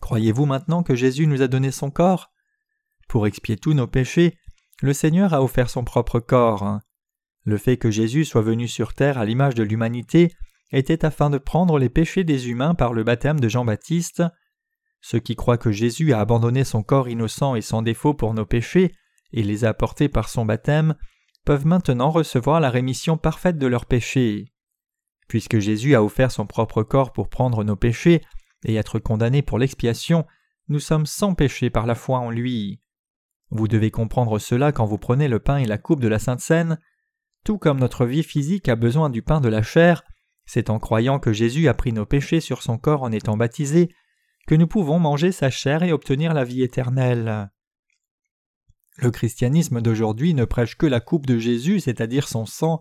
Croyez-vous 0.00 0.46
maintenant 0.46 0.82
que 0.82 0.94
Jésus 0.94 1.26
nous 1.26 1.42
a 1.42 1.48
donné 1.48 1.70
son 1.70 1.90
corps? 1.90 2.30
Pour 3.08 3.26
expier 3.26 3.56
tous 3.56 3.72
nos 3.72 3.86
péchés, 3.86 4.36
le 4.82 4.92
Seigneur 4.92 5.32
a 5.32 5.42
offert 5.42 5.70
son 5.70 5.84
propre 5.84 6.20
corps. 6.20 6.80
Le 7.44 7.58
fait 7.58 7.76
que 7.76 7.90
Jésus 7.90 8.24
soit 8.24 8.42
venu 8.42 8.68
sur 8.68 8.94
terre 8.94 9.18
à 9.18 9.24
l'image 9.24 9.54
de 9.54 9.62
l'humanité 9.62 10.32
était 10.70 11.04
afin 11.04 11.30
de 11.30 11.38
prendre 11.38 11.78
les 11.78 11.88
péchés 11.88 12.24
des 12.24 12.48
humains 12.48 12.74
par 12.74 12.92
le 12.92 13.04
baptême 13.04 13.40
de 13.40 13.48
Jean-Baptiste. 13.48 14.22
Ceux 15.00 15.18
qui 15.18 15.34
croient 15.34 15.58
que 15.58 15.72
Jésus 15.72 16.12
a 16.12 16.20
abandonné 16.20 16.64
son 16.64 16.82
corps 16.82 17.08
innocent 17.08 17.54
et 17.54 17.60
sans 17.60 17.82
défaut 17.82 18.14
pour 18.14 18.34
nos 18.34 18.46
péchés 18.46 18.94
et 19.32 19.42
les 19.42 19.64
a 19.64 19.74
portés 19.74 20.08
par 20.08 20.28
son 20.28 20.44
baptême 20.44 20.94
peuvent 21.44 21.66
maintenant 21.66 22.10
recevoir 22.10 22.60
la 22.60 22.70
rémission 22.70 23.16
parfaite 23.16 23.58
de 23.58 23.66
leurs 23.66 23.86
péchés. 23.86 24.52
Puisque 25.28 25.58
Jésus 25.58 25.94
a 25.94 26.02
offert 26.02 26.30
son 26.30 26.46
propre 26.46 26.82
corps 26.82 27.12
pour 27.12 27.28
prendre 27.28 27.64
nos 27.64 27.76
péchés 27.76 28.22
et 28.64 28.74
être 28.76 28.98
condamné 28.98 29.42
pour 29.42 29.58
l'expiation, 29.58 30.26
nous 30.68 30.80
sommes 30.80 31.06
sans 31.06 31.34
péché 31.34 31.70
par 31.70 31.86
la 31.86 31.94
foi 31.94 32.18
en 32.18 32.30
lui. 32.30 32.80
Vous 33.50 33.68
devez 33.68 33.90
comprendre 33.90 34.38
cela 34.38 34.72
quand 34.72 34.86
vous 34.86 34.98
prenez 34.98 35.28
le 35.28 35.40
pain 35.40 35.56
et 35.56 35.66
la 35.66 35.78
coupe 35.78 36.00
de 36.00 36.08
la 36.08 36.18
Sainte 36.18 36.40
Seine. 36.40 36.78
Tout 37.44 37.58
comme 37.58 37.80
notre 37.80 38.06
vie 38.06 38.22
physique 38.22 38.68
a 38.68 38.76
besoin 38.76 39.10
du 39.10 39.22
pain 39.22 39.40
de 39.40 39.48
la 39.48 39.62
chair, 39.62 40.04
c'est 40.46 40.70
en 40.70 40.78
croyant 40.78 41.18
que 41.18 41.32
Jésus 41.32 41.68
a 41.68 41.74
pris 41.74 41.92
nos 41.92 42.06
péchés 42.06 42.40
sur 42.40 42.62
son 42.62 42.78
corps 42.78 43.02
en 43.02 43.12
étant 43.12 43.36
baptisé 43.36 43.92
que 44.46 44.54
nous 44.54 44.66
pouvons 44.66 44.98
manger 44.98 45.32
sa 45.32 45.50
chair 45.50 45.82
et 45.82 45.92
obtenir 45.92 46.34
la 46.34 46.44
vie 46.44 46.62
éternelle. 46.62 47.50
Le 48.96 49.10
christianisme 49.10 49.80
d'aujourd'hui 49.80 50.34
ne 50.34 50.44
prêche 50.44 50.76
que 50.76 50.86
la 50.86 51.00
coupe 51.00 51.26
de 51.26 51.38
Jésus, 51.38 51.80
c'est-à-dire 51.80 52.28
son 52.28 52.46
sang, 52.46 52.80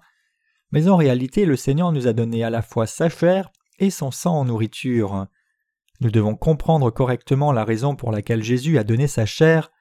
mais 0.71 0.87
en 0.87 0.95
réalité 0.95 1.45
le 1.45 1.55
Seigneur 1.55 1.91
nous 1.91 2.07
a 2.07 2.13
donné 2.13 2.43
à 2.43 2.49
la 2.49 2.61
fois 2.61 2.87
sa 2.87 3.09
chair 3.09 3.51
et 3.79 3.89
son 3.89 4.11
sang 4.11 4.37
en 4.37 4.45
nourriture. 4.45 5.27
Nous 6.01 6.11
devons 6.11 6.35
comprendre 6.35 6.89
correctement 6.91 7.51
la 7.51 7.63
raison 7.63 7.95
pour 7.95 8.11
laquelle 8.11 8.43
Jésus 8.43 8.77
a 8.77 8.83
donné 8.83 9.07
sa 9.07 9.25
chair. 9.25 9.71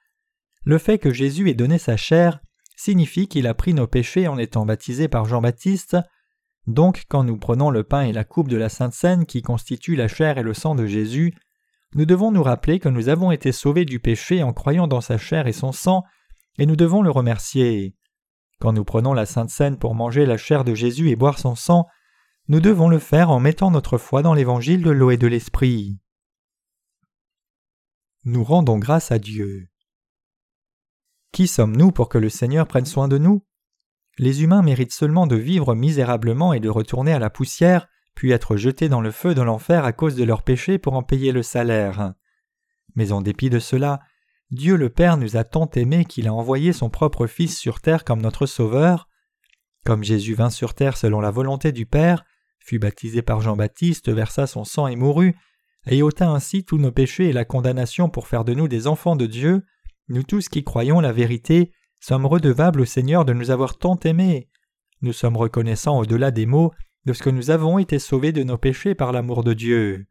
Le 0.63 0.77
fait 0.77 0.99
que 0.99 1.11
Jésus 1.11 1.49
ait 1.49 1.55
donné 1.55 1.77
sa 1.77 1.97
chair 1.97 2.39
signifie 2.81 3.27
qu'il 3.27 3.45
a 3.45 3.53
pris 3.53 3.73
nos 3.75 3.85
péchés 3.85 4.27
en 4.27 4.39
étant 4.39 4.65
baptisé 4.65 5.07
par 5.07 5.25
Jean-Baptiste. 5.25 5.97
Donc 6.65 7.03
quand 7.07 7.23
nous 7.23 7.37
prenons 7.37 7.69
le 7.69 7.83
pain 7.83 8.01
et 8.01 8.11
la 8.11 8.23
coupe 8.23 8.47
de 8.47 8.57
la 8.57 8.69
Sainte 8.69 8.93
Seine 8.93 9.25
qui 9.25 9.43
constituent 9.43 9.95
la 9.95 10.07
chair 10.07 10.39
et 10.39 10.43
le 10.43 10.55
sang 10.55 10.73
de 10.73 10.87
Jésus, 10.87 11.35
nous 11.93 12.05
devons 12.05 12.31
nous 12.31 12.41
rappeler 12.41 12.79
que 12.79 12.89
nous 12.89 13.09
avons 13.09 13.31
été 13.31 13.51
sauvés 13.51 13.85
du 13.85 13.99
péché 13.99 14.41
en 14.41 14.51
croyant 14.51 14.87
dans 14.87 15.01
sa 15.01 15.17
chair 15.17 15.45
et 15.45 15.53
son 15.53 15.71
sang, 15.71 16.03
et 16.57 16.65
nous 16.65 16.75
devons 16.75 17.01
le 17.01 17.11
remercier. 17.11 17.95
Quand 18.59 18.73
nous 18.73 18.85
prenons 18.85 19.13
la 19.13 19.25
Sainte 19.25 19.49
Seine 19.49 19.77
pour 19.77 19.93
manger 19.93 20.25
la 20.25 20.37
chair 20.37 20.63
de 20.63 20.73
Jésus 20.73 21.09
et 21.09 21.15
boire 21.15 21.37
son 21.37 21.55
sang, 21.55 21.87
nous 22.47 22.61
devons 22.61 22.89
le 22.89 22.99
faire 22.99 23.29
en 23.29 23.39
mettant 23.39 23.71
notre 23.71 23.97
foi 23.97 24.21
dans 24.23 24.33
l'évangile 24.33 24.81
de 24.81 24.91
l'eau 24.91 25.11
et 25.11 25.17
de 25.17 25.27
l'esprit. 25.27 25.99
Nous 28.23 28.43
rendons 28.43 28.77
grâce 28.77 29.11
à 29.11 29.19
Dieu. 29.19 29.70
Qui 31.31 31.47
sommes-nous 31.47 31.91
pour 31.91 32.09
que 32.09 32.17
le 32.17 32.29
Seigneur 32.29 32.67
prenne 32.67 32.85
soin 32.85 33.07
de 33.07 33.17
nous? 33.17 33.45
Les 34.17 34.43
humains 34.43 34.61
méritent 34.61 34.91
seulement 34.91 35.27
de 35.27 35.37
vivre 35.37 35.75
misérablement 35.75 36.53
et 36.53 36.59
de 36.59 36.69
retourner 36.69 37.13
à 37.13 37.19
la 37.19 37.29
poussière, 37.29 37.87
puis 38.15 38.31
être 38.31 38.57
jetés 38.57 38.89
dans 38.89 38.99
le 38.99 39.11
feu 39.11 39.33
de 39.33 39.41
l'enfer 39.41 39.85
à 39.85 39.93
cause 39.93 40.15
de 40.15 40.25
leurs 40.25 40.43
péchés 40.43 40.77
pour 40.77 40.93
en 40.93 41.03
payer 41.03 41.31
le 41.31 41.43
salaire. 41.43 42.13
Mais 42.95 43.13
en 43.13 43.21
dépit 43.21 43.49
de 43.49 43.59
cela, 43.59 44.01
Dieu 44.51 44.75
le 44.75 44.89
Père 44.89 45.15
nous 45.15 45.37
a 45.37 45.45
tant 45.45 45.69
aimés 45.75 46.03
qu'il 46.03 46.27
a 46.27 46.33
envoyé 46.33 46.73
son 46.73 46.89
propre 46.89 47.25
Fils 47.25 47.57
sur 47.57 47.79
terre 47.79 48.03
comme 48.03 48.21
notre 48.21 48.45
Sauveur. 48.45 49.07
Comme 49.85 50.03
Jésus 50.03 50.33
vint 50.33 50.49
sur 50.49 50.73
terre 50.73 50.97
selon 50.97 51.21
la 51.21 51.31
volonté 51.31 51.71
du 51.71 51.85
Père, 51.85 52.25
fut 52.59 52.77
baptisé 52.77 53.21
par 53.21 53.39
Jean-Baptiste, 53.39 54.11
versa 54.11 54.47
son 54.47 54.65
sang 54.65 54.87
et 54.87 54.97
mourut, 54.97 55.37
et 55.87 56.03
ôta 56.03 56.29
ainsi 56.29 56.65
tous 56.65 56.77
nos 56.77 56.91
péchés 56.91 57.29
et 57.29 57.33
la 57.33 57.45
condamnation 57.45 58.09
pour 58.09 58.27
faire 58.27 58.43
de 58.43 58.53
nous 58.53 58.67
des 58.67 58.87
enfants 58.87 59.15
de 59.15 59.25
Dieu, 59.25 59.63
nous 60.11 60.23
tous 60.23 60.49
qui 60.49 60.63
croyons 60.63 60.99
la 60.99 61.11
vérité 61.11 61.71
sommes 61.99 62.25
redevables 62.25 62.81
au 62.81 62.85
Seigneur 62.85 63.25
de 63.25 63.33
nous 63.33 63.51
avoir 63.51 63.77
tant 63.77 63.97
aimés. 63.99 64.49
Nous 65.01 65.13
sommes 65.13 65.37
reconnaissants 65.37 65.99
au-delà 65.99 66.31
des 66.31 66.45
mots 66.45 66.71
de 67.05 67.13
ce 67.13 67.23
que 67.23 67.29
nous 67.29 67.49
avons 67.49 67.79
été 67.79 67.97
sauvés 67.97 68.31
de 68.31 68.43
nos 68.43 68.57
péchés 68.57 68.95
par 68.95 69.11
l'amour 69.11 69.43
de 69.43 69.53
Dieu. 69.53 70.05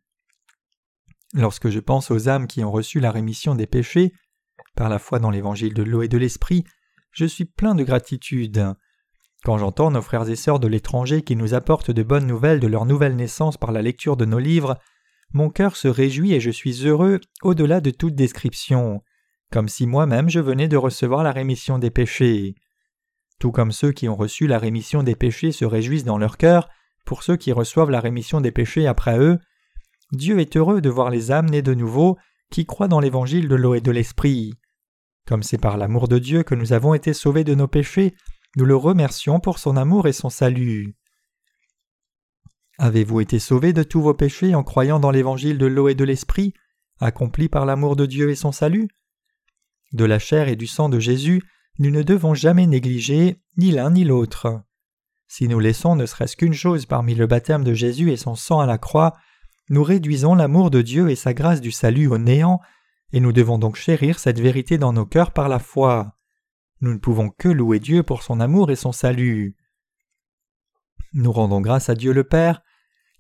Lorsque 1.35 1.69
je 1.69 1.79
pense 1.79 2.11
aux 2.11 2.29
âmes 2.29 2.49
qui 2.49 2.65
ont 2.65 2.73
reçu 2.73 2.99
la 2.99 3.13
rémission 3.13 3.55
des 3.55 3.67
péchés, 3.67 4.13
par 4.75 4.89
la 4.89 4.99
foi 4.99 5.19
dans 5.19 5.31
l'évangile 5.31 5.75
de 5.75 5.83
l'eau 5.83 6.03
et 6.03 6.09
de 6.09 6.19
l'esprit, 6.19 6.65
je 7.13 7.25
suis 7.25 7.45
plein 7.45 7.75
de 7.75 7.85
gratitude. 7.85 8.75
Quand 9.45 9.59
j'entends 9.59 9.91
nos 9.91 10.03
frères 10.03 10.29
et 10.29 10.37
sœurs 10.37 10.61
de 10.61 10.69
l'étranger 10.69 11.23
qui 11.23 11.37
nous 11.37 11.55
apportent 11.55 11.91
de 11.91 12.03
bonnes 12.03 12.27
nouvelles 12.27 12.61
de 12.61 12.67
leur 12.67 12.85
nouvelle 12.85 13.17
naissance 13.17 13.57
par 13.57 13.73
la 13.73 13.83
lecture 13.83 14.17
de 14.17 14.25
nos 14.25 14.39
livres, 14.39 14.79
mon 15.33 15.51
cœur 15.51 15.77
se 15.77 15.89
réjouit 15.89 16.35
et 16.35 16.41
je 16.41 16.51
suis 16.51 16.87
heureux 16.87 17.21
au-delà 17.43 17.81
de 17.81 17.91
toute 17.91 18.15
description, 18.15 19.03
comme 19.51 19.69
si 19.69 19.87
moi-même 19.87 20.29
je 20.29 20.41
venais 20.41 20.69
de 20.69 20.77
recevoir 20.77 21.23
la 21.23 21.33
rémission 21.33 21.79
des 21.79 21.91
péchés. 21.91 22.55
Tout 23.39 23.53
comme 23.53 23.73
ceux 23.73 23.93
qui 23.93 24.09
ont 24.09 24.17
reçu 24.17 24.47
la 24.47 24.59
rémission 24.59 25.03
des 25.03 25.17
péchés 25.17 25.53
se 25.53 25.65
réjouissent 25.65 26.05
dans 26.05 26.19
leur 26.19 26.37
cœur, 26.37 26.69
pour 27.05 27.23
ceux 27.23 27.37
qui 27.37 27.53
reçoivent 27.53 27.91
la 27.91 28.01
rémission 28.01 28.41
des 28.41 28.53
péchés 28.53 28.87
après 28.87 29.19
eux, 29.19 29.39
Dieu 30.13 30.41
est 30.41 30.57
heureux 30.57 30.81
de 30.81 30.91
voir 30.91 31.11
les 31.11 31.33
âmes 31.33 31.49
nées 31.49 31.63
de 31.63 31.75
nouveau 31.75 32.19
qui 32.51 32.67
croient 32.67 32.89
dans 32.89 33.01
l'évangile 33.01 33.49
de 33.49 33.55
l'eau 33.55 33.75
et 33.75 33.81
de 33.81 33.91
l'esprit. 33.91 34.55
Comme 35.27 35.43
c'est 35.43 35.59
par 35.59 35.77
l'amour 35.77 36.09
de 36.09 36.19
Dieu 36.19 36.43
que 36.43 36.55
nous 36.55 36.73
avons 36.73 36.95
été 36.95 37.15
sauvés 37.15 37.45
de 37.45 37.55
nos 37.55 37.69
péchés, 37.69 38.15
nous 38.57 38.65
le 38.65 38.77
remercions 38.77 39.41
pour 39.41 39.59
son 39.59 39.77
amour 39.77 40.09
et 40.09 40.13
son 40.13 40.31
salut. 40.31 40.97
Avez-vous 42.79 43.21
été 43.21 43.39
sauvés 43.39 43.73
de 43.73 43.83
tous 43.83 44.01
vos 44.01 44.15
péchés 44.15 44.55
en 44.55 44.65
croyant 44.65 44.99
dans 44.99 45.11
l'évangile 45.11 45.59
de 45.59 45.67
l'eau 45.67 45.89
et 45.89 45.95
de 45.95 46.05
l'esprit, 46.05 46.55
accompli 46.99 47.49
par 47.49 47.67
l'amour 47.67 47.95
de 47.95 48.07
Dieu 48.07 48.31
et 48.31 48.35
son 48.35 48.53
salut? 48.53 48.89
De 49.93 50.05
la 50.05 50.19
chair 50.19 50.49
et 50.49 50.57
du 50.57 50.67
sang 50.67 50.89
de 50.89 51.01
Jésus, 51.01 51.43
nous 51.79 51.91
ne 51.91 52.03
devons 52.03 52.35
jamais 52.35 52.67
négliger 52.67 53.41
ni 53.57 53.71
l'un 53.71 53.91
ni 53.91 54.05
l'autre. 54.05 54.63
Si 55.29 55.49
nous 55.49 55.61
laissons 55.61 55.97
ne 55.97 56.07
serait-ce 56.07 56.37
qu'une 56.37 56.53
chose 56.53 56.87
parmi 56.87 57.15
le 57.15 57.27
baptême 57.27 57.65
de 57.65 57.75
Jésus 57.75 58.11
et 58.11 58.17
son 58.17 58.35
sang 58.35 58.61
à 58.61 58.67
la 58.67 58.79
croix, 58.79 59.17
nous 59.69 59.85
réduisons 59.85 60.35
l'amour 60.35 60.71
de 60.71 60.83
Dieu 60.83 61.11
et 61.11 61.17
sa 61.17 61.33
grâce 61.33 61.61
du 61.61 61.71
salut 61.71 62.09
au 62.09 62.19
néant, 62.19 62.61
et 63.13 63.21
nous 63.21 63.33
devons 63.33 63.59
donc 63.59 63.77
chérir 63.77 64.19
cette 64.19 64.41
vérité 64.41 64.79
dans 64.79 64.93
nos 64.93 65.07
cœurs 65.07 65.33
par 65.33 65.49
la 65.49 65.59
foi. 65.59 66.17
Nous 66.81 66.93
ne 66.93 66.99
pouvons 66.99 67.31
que 67.31 67.49
louer 67.49 67.79
Dieu 67.79 68.03
pour 68.03 68.23
son 68.23 68.41
amour 68.41 68.71
et 68.71 68.77
son 68.77 68.93
salut. 68.93 69.57
Nous 71.13 71.33
rendons 71.33 71.61
grâce 71.61 71.89
à 71.89 71.95
Dieu 71.95 72.13
le 72.13 72.25
Père, 72.25 72.63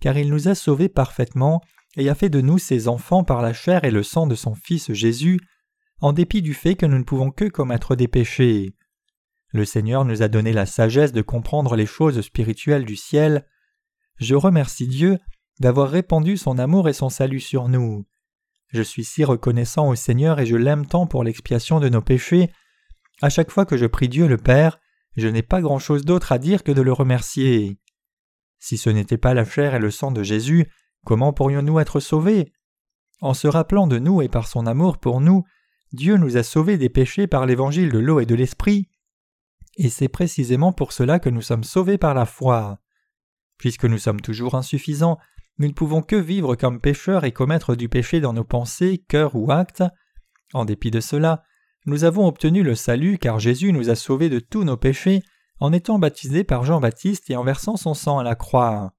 car 0.00 0.16
il 0.16 0.28
nous 0.28 0.48
a 0.48 0.54
sauvés 0.54 0.88
parfaitement 0.88 1.60
et 1.96 2.08
a 2.08 2.14
fait 2.14 2.28
de 2.30 2.40
nous 2.40 2.58
ses 2.58 2.88
enfants 2.88 3.24
par 3.24 3.42
la 3.42 3.52
chair 3.52 3.84
et 3.84 3.90
le 3.90 4.02
sang 4.02 4.26
de 4.26 4.34
son 4.34 4.54
Fils 4.54 4.92
Jésus, 4.92 5.40
en 6.00 6.12
dépit 6.12 6.42
du 6.42 6.54
fait 6.54 6.74
que 6.74 6.86
nous 6.86 6.98
ne 6.98 7.04
pouvons 7.04 7.30
que 7.30 7.44
commettre 7.44 7.96
des 7.96 8.08
péchés. 8.08 8.74
Le 9.52 9.64
Seigneur 9.64 10.04
nous 10.04 10.22
a 10.22 10.28
donné 10.28 10.52
la 10.52 10.66
sagesse 10.66 11.12
de 11.12 11.22
comprendre 11.22 11.76
les 11.76 11.86
choses 11.86 12.20
spirituelles 12.20 12.84
du 12.84 12.96
ciel. 12.96 13.46
Je 14.16 14.34
remercie 14.34 14.86
Dieu 14.86 15.18
d'avoir 15.58 15.90
répandu 15.90 16.36
son 16.36 16.58
amour 16.58 16.88
et 16.88 16.92
son 16.92 17.10
salut 17.10 17.40
sur 17.40 17.68
nous. 17.68 18.06
Je 18.68 18.82
suis 18.82 19.04
si 19.04 19.24
reconnaissant 19.24 19.88
au 19.88 19.94
Seigneur 19.96 20.38
et 20.38 20.46
je 20.46 20.56
l'aime 20.56 20.86
tant 20.86 21.06
pour 21.06 21.24
l'expiation 21.24 21.80
de 21.80 21.88
nos 21.88 22.00
péchés. 22.00 22.50
À 23.20 23.28
chaque 23.28 23.50
fois 23.50 23.66
que 23.66 23.76
je 23.76 23.86
prie 23.86 24.08
Dieu 24.08 24.28
le 24.28 24.36
Père, 24.36 24.78
je 25.16 25.26
n'ai 25.26 25.42
pas 25.42 25.60
grand-chose 25.60 26.04
d'autre 26.04 26.30
à 26.32 26.38
dire 26.38 26.62
que 26.62 26.72
de 26.72 26.80
le 26.80 26.92
remercier. 26.92 27.78
Si 28.60 28.78
ce 28.78 28.88
n'était 28.88 29.18
pas 29.18 29.34
la 29.34 29.44
chair 29.44 29.74
et 29.74 29.80
le 29.80 29.90
sang 29.90 30.12
de 30.12 30.22
Jésus, 30.22 30.70
comment 31.04 31.32
pourrions-nous 31.32 31.80
être 31.80 31.98
sauvés? 31.98 32.52
En 33.20 33.34
se 33.34 33.48
rappelant 33.48 33.86
de 33.86 33.98
nous 33.98 34.22
et 34.22 34.28
par 34.28 34.46
son 34.46 34.66
amour 34.66 34.98
pour 34.98 35.20
nous, 35.20 35.44
Dieu 35.92 36.16
nous 36.16 36.36
a 36.36 36.42
sauvés 36.42 36.78
des 36.78 36.88
péchés 36.88 37.26
par 37.26 37.46
l'évangile 37.46 37.90
de 37.90 37.98
l'eau 37.98 38.20
et 38.20 38.26
de 38.26 38.34
l'esprit, 38.34 38.88
et 39.76 39.88
c'est 39.88 40.08
précisément 40.08 40.72
pour 40.72 40.92
cela 40.92 41.18
que 41.18 41.30
nous 41.30 41.42
sommes 41.42 41.64
sauvés 41.64 41.98
par 41.98 42.14
la 42.14 42.26
foi. 42.26 42.80
Puisque 43.58 43.84
nous 43.84 43.98
sommes 43.98 44.20
toujours 44.20 44.54
insuffisants, 44.54 45.18
nous 45.58 45.68
ne 45.68 45.72
pouvons 45.72 46.02
que 46.02 46.16
vivre 46.16 46.54
comme 46.56 46.80
pécheurs 46.80 47.24
et 47.24 47.32
commettre 47.32 47.74
du 47.74 47.88
péché 47.88 48.20
dans 48.20 48.32
nos 48.32 48.44
pensées, 48.44 49.04
cœurs 49.08 49.36
ou 49.36 49.50
actes. 49.50 49.84
En 50.54 50.64
dépit 50.64 50.90
de 50.90 51.00
cela, 51.00 51.44
nous 51.86 52.04
avons 52.04 52.26
obtenu 52.26 52.62
le 52.62 52.74
salut 52.74 53.18
car 53.18 53.38
Jésus 53.38 53.72
nous 53.72 53.90
a 53.90 53.94
sauvés 53.94 54.28
de 54.28 54.38
tous 54.38 54.64
nos 54.64 54.76
péchés 54.76 55.22
en 55.58 55.72
étant 55.72 55.98
baptisés 55.98 56.44
par 56.44 56.64
Jean-Baptiste 56.64 57.30
et 57.30 57.36
en 57.36 57.44
versant 57.44 57.76
son 57.76 57.94
sang 57.94 58.18
à 58.18 58.24
la 58.24 58.34
croix. 58.34 58.94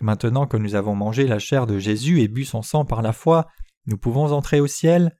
Maintenant 0.00 0.46
que 0.46 0.56
nous 0.56 0.74
avons 0.74 0.94
mangé 0.94 1.26
la 1.26 1.38
chair 1.38 1.66
de 1.66 1.78
Jésus 1.78 2.20
et 2.20 2.28
bu 2.28 2.44
son 2.44 2.62
sang 2.62 2.84
par 2.84 3.02
la 3.02 3.12
foi, 3.12 3.48
nous 3.86 3.98
pouvons 3.98 4.32
entrer 4.32 4.60
au 4.60 4.66
ciel. 4.66 5.16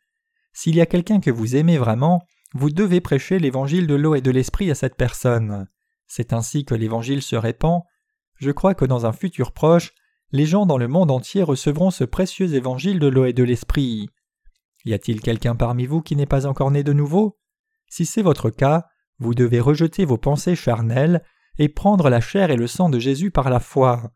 S'il 0.54 0.76
y 0.76 0.80
a 0.80 0.86
quelqu'un 0.86 1.20
que 1.20 1.32
vous 1.32 1.56
aimez 1.56 1.76
vraiment, 1.76 2.22
vous 2.54 2.70
devez 2.70 3.00
prêcher 3.00 3.38
l'évangile 3.40 3.86
de 3.88 3.94
l'eau 3.94 4.14
et 4.14 4.20
de 4.20 4.30
l'esprit 4.30 4.70
à 4.70 4.76
cette 4.76 4.96
personne. 4.96 5.66
C'est 6.06 6.32
ainsi 6.32 6.64
que 6.64 6.76
l'évangile 6.76 7.22
se 7.22 7.34
répand. 7.34 7.82
Je 8.36 8.52
crois 8.52 8.74
que 8.74 8.84
dans 8.84 9.04
un 9.04 9.12
futur 9.12 9.52
proche, 9.52 9.92
les 10.30 10.46
gens 10.46 10.64
dans 10.64 10.78
le 10.78 10.88
monde 10.88 11.10
entier 11.10 11.42
recevront 11.42 11.90
ce 11.90 12.04
précieux 12.04 12.54
évangile 12.54 13.00
de 13.00 13.08
l'eau 13.08 13.24
et 13.24 13.32
de 13.32 13.42
l'esprit. 13.42 14.08
Y 14.84 14.94
a-t-il 14.94 15.20
quelqu'un 15.20 15.56
parmi 15.56 15.86
vous 15.86 16.02
qui 16.02 16.14
n'est 16.14 16.24
pas 16.24 16.46
encore 16.46 16.70
né 16.70 16.84
de 16.84 16.92
nouveau? 16.92 17.36
Si 17.88 18.06
c'est 18.06 18.22
votre 18.22 18.50
cas, 18.50 18.86
vous 19.18 19.34
devez 19.34 19.60
rejeter 19.60 20.04
vos 20.04 20.18
pensées 20.18 20.56
charnelles 20.56 21.24
et 21.58 21.68
prendre 21.68 22.08
la 22.10 22.20
chair 22.20 22.50
et 22.50 22.56
le 22.56 22.66
sang 22.66 22.90
de 22.90 22.98
Jésus 23.00 23.30
par 23.30 23.50
la 23.50 23.60
foi. 23.60 24.12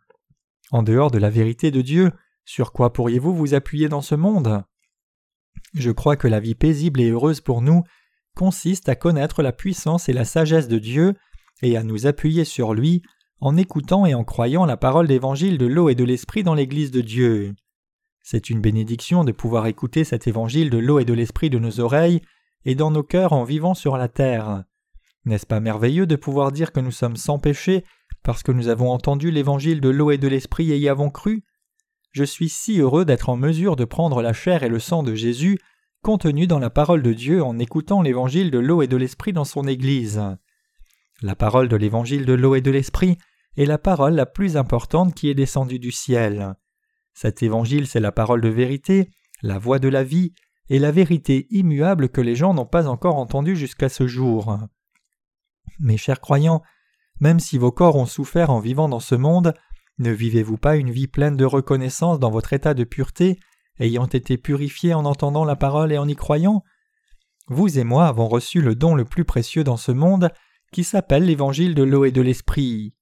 En 0.70 0.84
dehors 0.84 1.10
de 1.10 1.18
la 1.18 1.30
vérité 1.30 1.70
de 1.70 1.80
Dieu, 1.80 2.12
sur 2.44 2.72
quoi 2.72 2.92
pourriez-vous 2.92 3.34
vous 3.34 3.54
appuyer 3.54 3.88
dans 3.88 4.02
ce 4.02 4.14
monde? 4.14 4.62
Je 5.74 5.90
crois 5.90 6.16
que 6.16 6.28
la 6.28 6.40
vie 6.40 6.54
paisible 6.54 7.00
et 7.00 7.10
heureuse 7.10 7.40
pour 7.40 7.62
nous 7.62 7.82
consiste 8.34 8.88
à 8.88 8.94
connaître 8.94 9.42
la 9.42 9.52
puissance 9.52 10.08
et 10.08 10.12
la 10.12 10.24
sagesse 10.24 10.68
de 10.68 10.78
Dieu 10.78 11.14
et 11.62 11.76
à 11.76 11.82
nous 11.82 12.06
appuyer 12.06 12.44
sur 12.44 12.74
lui 12.74 13.02
en 13.40 13.56
écoutant 13.56 14.06
et 14.06 14.14
en 14.14 14.24
croyant 14.24 14.64
la 14.64 14.76
parole 14.76 15.08
d'évangile 15.08 15.58
de 15.58 15.66
l'eau 15.66 15.88
et 15.88 15.94
de 15.94 16.04
l'esprit 16.04 16.42
dans 16.42 16.54
l'Église 16.54 16.90
de 16.90 17.00
Dieu. 17.00 17.54
C'est 18.22 18.50
une 18.50 18.60
bénédiction 18.60 19.24
de 19.24 19.32
pouvoir 19.32 19.66
écouter 19.66 20.04
cet 20.04 20.26
évangile 20.26 20.70
de 20.70 20.78
l'eau 20.78 20.98
et 20.98 21.04
de 21.04 21.14
l'esprit 21.14 21.50
de 21.50 21.58
nos 21.58 21.80
oreilles 21.80 22.20
et 22.64 22.74
dans 22.74 22.90
nos 22.90 23.02
cœurs 23.02 23.32
en 23.32 23.44
vivant 23.44 23.74
sur 23.74 23.96
la 23.96 24.08
terre. 24.08 24.64
N'est-ce 25.24 25.46
pas 25.46 25.60
merveilleux 25.60 26.06
de 26.06 26.16
pouvoir 26.16 26.52
dire 26.52 26.72
que 26.72 26.80
nous 26.80 26.90
sommes 26.90 27.16
sans 27.16 27.38
péché 27.38 27.84
parce 28.22 28.42
que 28.42 28.52
nous 28.52 28.68
avons 28.68 28.90
entendu 28.90 29.30
l'évangile 29.30 29.80
de 29.80 29.88
l'eau 29.88 30.10
et 30.10 30.18
de 30.18 30.28
l'esprit 30.28 30.72
et 30.72 30.78
y 30.78 30.88
avons 30.88 31.10
cru? 31.10 31.44
Je 32.10 32.24
suis 32.24 32.48
si 32.48 32.80
heureux 32.80 33.04
d'être 33.04 33.28
en 33.28 33.36
mesure 33.36 33.76
de 33.76 33.84
prendre 33.84 34.22
la 34.22 34.32
chair 34.32 34.62
et 34.62 34.68
le 34.68 34.78
sang 34.78 35.02
de 35.02 35.14
Jésus 35.14 35.58
contenu 36.02 36.46
dans 36.46 36.58
la 36.58 36.70
parole 36.70 37.02
de 37.02 37.12
Dieu 37.12 37.42
en 37.42 37.58
écoutant 37.58 38.02
l'évangile 38.02 38.50
de 38.50 38.58
l'eau 38.58 38.82
et 38.82 38.86
de 38.86 38.96
l'esprit 38.96 39.32
dans 39.32 39.44
son 39.44 39.66
Église. 39.66 40.22
La 41.22 41.34
parole 41.34 41.68
de 41.68 41.76
l'évangile 41.76 42.24
de 42.24 42.32
l'eau 42.32 42.54
et 42.54 42.60
de 42.60 42.70
l'esprit 42.70 43.18
est 43.56 43.66
la 43.66 43.78
parole 43.78 44.14
la 44.14 44.26
plus 44.26 44.56
importante 44.56 45.14
qui 45.14 45.28
est 45.28 45.34
descendue 45.34 45.80
du 45.80 45.90
ciel. 45.90 46.54
Cet 47.14 47.42
évangile 47.42 47.86
c'est 47.86 48.00
la 48.00 48.12
parole 48.12 48.40
de 48.40 48.48
vérité, 48.48 49.10
la 49.42 49.58
voie 49.58 49.80
de 49.80 49.88
la 49.88 50.04
vie, 50.04 50.32
et 50.70 50.78
la 50.78 50.92
vérité 50.92 51.46
immuable 51.50 52.10
que 52.10 52.20
les 52.20 52.34
gens 52.34 52.54
n'ont 52.54 52.66
pas 52.66 52.88
encore 52.88 53.16
entendue 53.16 53.56
jusqu'à 53.56 53.88
ce 53.88 54.06
jour. 54.06 54.58
Mes 55.80 55.96
chers 55.96 56.20
croyants, 56.20 56.62
même 57.20 57.40
si 57.40 57.58
vos 57.58 57.72
corps 57.72 57.96
ont 57.96 58.06
souffert 58.06 58.50
en 58.50 58.60
vivant 58.60 58.88
dans 58.88 59.00
ce 59.00 59.14
monde, 59.14 59.54
ne 59.98 60.10
vivez-vous 60.10 60.56
pas 60.56 60.76
une 60.76 60.90
vie 60.90 61.08
pleine 61.08 61.36
de 61.36 61.44
reconnaissance 61.44 62.18
dans 62.18 62.30
votre 62.30 62.52
état 62.52 62.74
de 62.74 62.84
pureté, 62.84 63.38
ayant 63.80 64.06
été 64.06 64.36
purifiés 64.38 64.94
en 64.94 65.04
entendant 65.04 65.44
la 65.44 65.56
parole 65.56 65.92
et 65.92 65.98
en 65.98 66.08
y 66.08 66.14
croyant? 66.14 66.62
Vous 67.48 67.78
et 67.78 67.84
moi 67.84 68.06
avons 68.06 68.28
reçu 68.28 68.60
le 68.60 68.74
don 68.74 68.94
le 68.94 69.04
plus 69.04 69.24
précieux 69.24 69.64
dans 69.64 69.76
ce 69.76 69.92
monde, 69.92 70.30
qui 70.72 70.84
s'appelle 70.84 71.24
l'évangile 71.24 71.74
de 71.74 71.82
l'eau 71.82 72.04
et 72.04 72.12
de 72.12 72.20
l'esprit. 72.20 72.94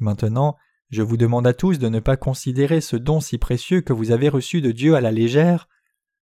Maintenant, 0.00 0.56
je 0.90 1.02
vous 1.02 1.16
demande 1.16 1.46
à 1.46 1.54
tous 1.54 1.78
de 1.78 1.88
ne 1.88 2.00
pas 2.00 2.16
considérer 2.16 2.80
ce 2.80 2.96
don 2.96 3.20
si 3.20 3.38
précieux 3.38 3.80
que 3.80 3.92
vous 3.92 4.10
avez 4.10 4.28
reçu 4.28 4.60
de 4.60 4.72
Dieu 4.72 4.96
à 4.96 5.00
la 5.00 5.12
légère. 5.12 5.68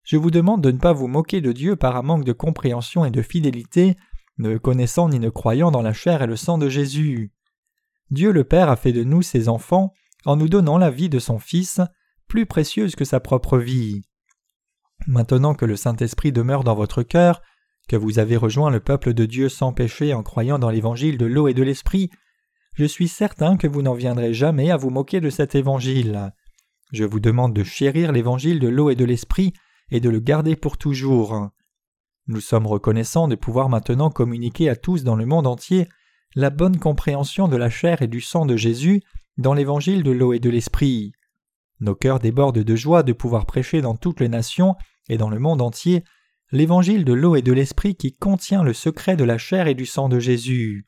Je 0.04 0.16
vous 0.16 0.30
demande 0.30 0.62
de 0.62 0.70
ne 0.70 0.78
pas 0.78 0.92
vous 0.92 1.08
moquer 1.08 1.40
de 1.40 1.52
Dieu 1.52 1.76
par 1.76 1.96
un 1.96 2.02
manque 2.02 2.24
de 2.24 2.32
compréhension 2.32 3.04
et 3.04 3.10
de 3.10 3.22
fidélité, 3.22 3.96
ne 4.38 4.58
connaissant 4.58 5.08
ni 5.08 5.18
ne 5.18 5.30
croyant 5.30 5.70
dans 5.70 5.82
la 5.82 5.92
chair 5.92 6.22
et 6.22 6.26
le 6.26 6.36
sang 6.36 6.58
de 6.58 6.68
Jésus. 6.68 7.32
Dieu 8.10 8.32
le 8.32 8.44
Père 8.44 8.68
a 8.68 8.76
fait 8.76 8.92
de 8.92 9.04
nous 9.04 9.22
ses 9.22 9.48
enfants 9.48 9.92
en 10.24 10.36
nous 10.36 10.48
donnant 10.48 10.78
la 10.78 10.90
vie 10.90 11.08
de 11.08 11.18
son 11.18 11.38
Fils, 11.38 11.80
plus 12.28 12.46
précieuse 12.46 12.94
que 12.94 13.04
sa 13.04 13.20
propre 13.20 13.58
vie. 13.58 14.02
Maintenant 15.06 15.54
que 15.54 15.64
le 15.64 15.76
Saint-Esprit 15.76 16.32
demeure 16.32 16.64
dans 16.64 16.74
votre 16.74 17.02
cœur, 17.02 17.42
que 17.88 17.96
vous 17.96 18.18
avez 18.18 18.36
rejoint 18.36 18.70
le 18.70 18.80
peuple 18.80 19.14
de 19.14 19.26
Dieu 19.26 19.48
sans 19.48 19.72
péché 19.72 20.14
en 20.14 20.22
croyant 20.22 20.58
dans 20.58 20.70
l'évangile 20.70 21.18
de 21.18 21.26
l'eau 21.26 21.48
et 21.48 21.54
de 21.54 21.62
l'esprit, 21.62 22.10
je 22.74 22.84
suis 22.84 23.08
certain 23.08 23.56
que 23.56 23.66
vous 23.66 23.82
n'en 23.82 23.94
viendrez 23.94 24.32
jamais 24.32 24.70
à 24.70 24.76
vous 24.76 24.90
moquer 24.90 25.20
de 25.20 25.30
cet 25.30 25.54
évangile. 25.54 26.32
Je 26.92 27.04
vous 27.04 27.20
demande 27.20 27.54
de 27.54 27.64
chérir 27.64 28.12
l'évangile 28.12 28.60
de 28.60 28.68
l'eau 28.68 28.90
et 28.90 28.94
de 28.94 29.04
l'esprit 29.04 29.52
et 29.90 30.00
de 30.00 30.08
le 30.08 30.20
garder 30.20 30.56
pour 30.56 30.78
toujours. 30.78 31.50
Nous 32.28 32.40
sommes 32.40 32.66
reconnaissants 32.66 33.28
de 33.28 33.34
pouvoir 33.34 33.68
maintenant 33.68 34.10
communiquer 34.10 34.68
à 34.68 34.76
tous 34.76 35.04
dans 35.04 35.16
le 35.16 35.26
monde 35.26 35.46
entier 35.46 35.88
la 36.34 36.50
bonne 36.50 36.78
compréhension 36.78 37.48
de 37.48 37.56
la 37.56 37.68
chair 37.68 38.00
et 38.00 38.08
du 38.08 38.20
sang 38.20 38.46
de 38.46 38.56
Jésus 38.56 39.02
dans 39.38 39.54
l'évangile 39.54 40.02
de 40.02 40.10
l'eau 40.10 40.32
et 40.32 40.38
de 40.38 40.50
l'esprit. 40.50 41.12
Nos 41.80 41.94
cœurs 41.94 42.20
débordent 42.20 42.58
de 42.58 42.76
joie 42.76 43.02
de 43.02 43.12
pouvoir 43.12 43.46
prêcher 43.46 43.80
dans 43.80 43.96
toutes 43.96 44.20
les 44.20 44.28
nations 44.28 44.76
et 45.08 45.16
dans 45.16 45.30
le 45.30 45.38
monde 45.38 45.62
entier 45.62 46.04
l'évangile 46.52 47.04
de 47.04 47.12
l'eau 47.12 47.34
et 47.34 47.42
de 47.42 47.52
l'esprit 47.52 47.96
qui 47.96 48.12
contient 48.12 48.62
le 48.62 48.74
secret 48.74 49.16
de 49.16 49.24
la 49.24 49.38
chair 49.38 49.66
et 49.66 49.74
du 49.74 49.86
sang 49.86 50.08
de 50.08 50.18
Jésus. 50.18 50.84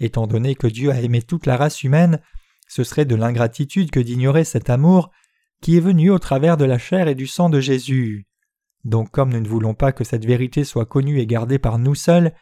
Étant 0.00 0.26
donné 0.26 0.54
que 0.54 0.66
Dieu 0.66 0.90
a 0.90 1.00
aimé 1.00 1.22
toute 1.22 1.46
la 1.46 1.56
race 1.56 1.82
humaine, 1.84 2.20
ce 2.68 2.84
serait 2.84 3.04
de 3.04 3.14
l'ingratitude 3.14 3.90
que 3.90 4.00
d'ignorer 4.00 4.44
cet 4.44 4.68
amour 4.68 5.10
qui 5.62 5.76
est 5.76 5.80
venu 5.80 6.10
au 6.10 6.18
travers 6.18 6.56
de 6.56 6.64
la 6.64 6.78
chair 6.78 7.06
et 7.06 7.14
du 7.14 7.26
sang 7.26 7.50
de 7.50 7.60
Jésus. 7.60 8.26
Donc 8.84 9.10
comme 9.10 9.30
nous 9.30 9.40
ne 9.40 9.48
voulons 9.48 9.74
pas 9.74 9.92
que 9.92 10.04
cette 10.04 10.24
vérité 10.24 10.64
soit 10.64 10.86
connue 10.86 11.20
et 11.20 11.26
gardée 11.26 11.58
par 11.58 11.78
nous 11.78 11.94
seuls, 11.94 12.32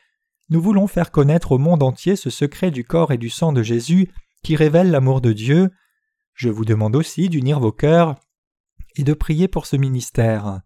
nous 0.50 0.62
voulons 0.62 0.86
faire 0.86 1.10
connaître 1.10 1.52
au 1.52 1.58
monde 1.58 1.82
entier 1.82 2.16
ce 2.16 2.30
secret 2.30 2.70
du 2.70 2.84
corps 2.84 3.12
et 3.12 3.18
du 3.18 3.28
sang 3.28 3.52
de 3.52 3.62
Jésus 3.62 4.08
qui 4.42 4.56
révèle 4.56 4.90
l'amour 4.90 5.20
de 5.20 5.32
Dieu. 5.32 5.70
Je 6.34 6.48
vous 6.48 6.64
demande 6.64 6.96
aussi 6.96 7.28
d'unir 7.28 7.60
vos 7.60 7.72
cœurs 7.72 8.14
et 8.96 9.04
de 9.04 9.14
prier 9.14 9.48
pour 9.48 9.66
ce 9.66 9.76
ministère. 9.76 10.60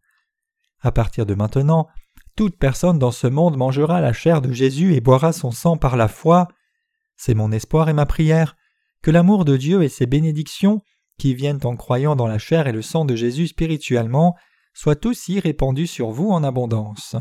À 0.80 0.92
partir 0.92 1.26
de 1.26 1.34
maintenant, 1.34 1.88
toute 2.36 2.56
personne 2.58 2.98
dans 2.98 3.10
ce 3.10 3.26
monde 3.26 3.56
mangera 3.56 4.00
la 4.00 4.12
chair 4.12 4.40
de 4.40 4.52
Jésus 4.52 4.94
et 4.94 5.00
boira 5.00 5.32
son 5.32 5.50
sang 5.50 5.76
par 5.76 5.96
la 5.96 6.08
foi. 6.08 6.48
C'est 7.16 7.34
mon 7.34 7.52
espoir 7.52 7.88
et 7.88 7.92
ma 7.92 8.06
prière 8.06 8.56
que 9.02 9.10
l'amour 9.10 9.44
de 9.44 9.56
Dieu 9.56 9.82
et 9.82 9.88
ses 9.88 10.06
bénédictions, 10.06 10.82
qui 11.18 11.34
viennent 11.34 11.60
en 11.64 11.76
croyant 11.76 12.16
dans 12.16 12.26
la 12.26 12.38
chair 12.38 12.66
et 12.66 12.72
le 12.72 12.82
sang 12.82 13.04
de 13.04 13.14
Jésus 13.14 13.48
spirituellement, 13.48 14.34
soient 14.74 15.06
aussi 15.06 15.40
répandus 15.40 15.86
sur 15.86 16.10
vous 16.10 16.30
en 16.30 16.42
abondance. 16.42 17.16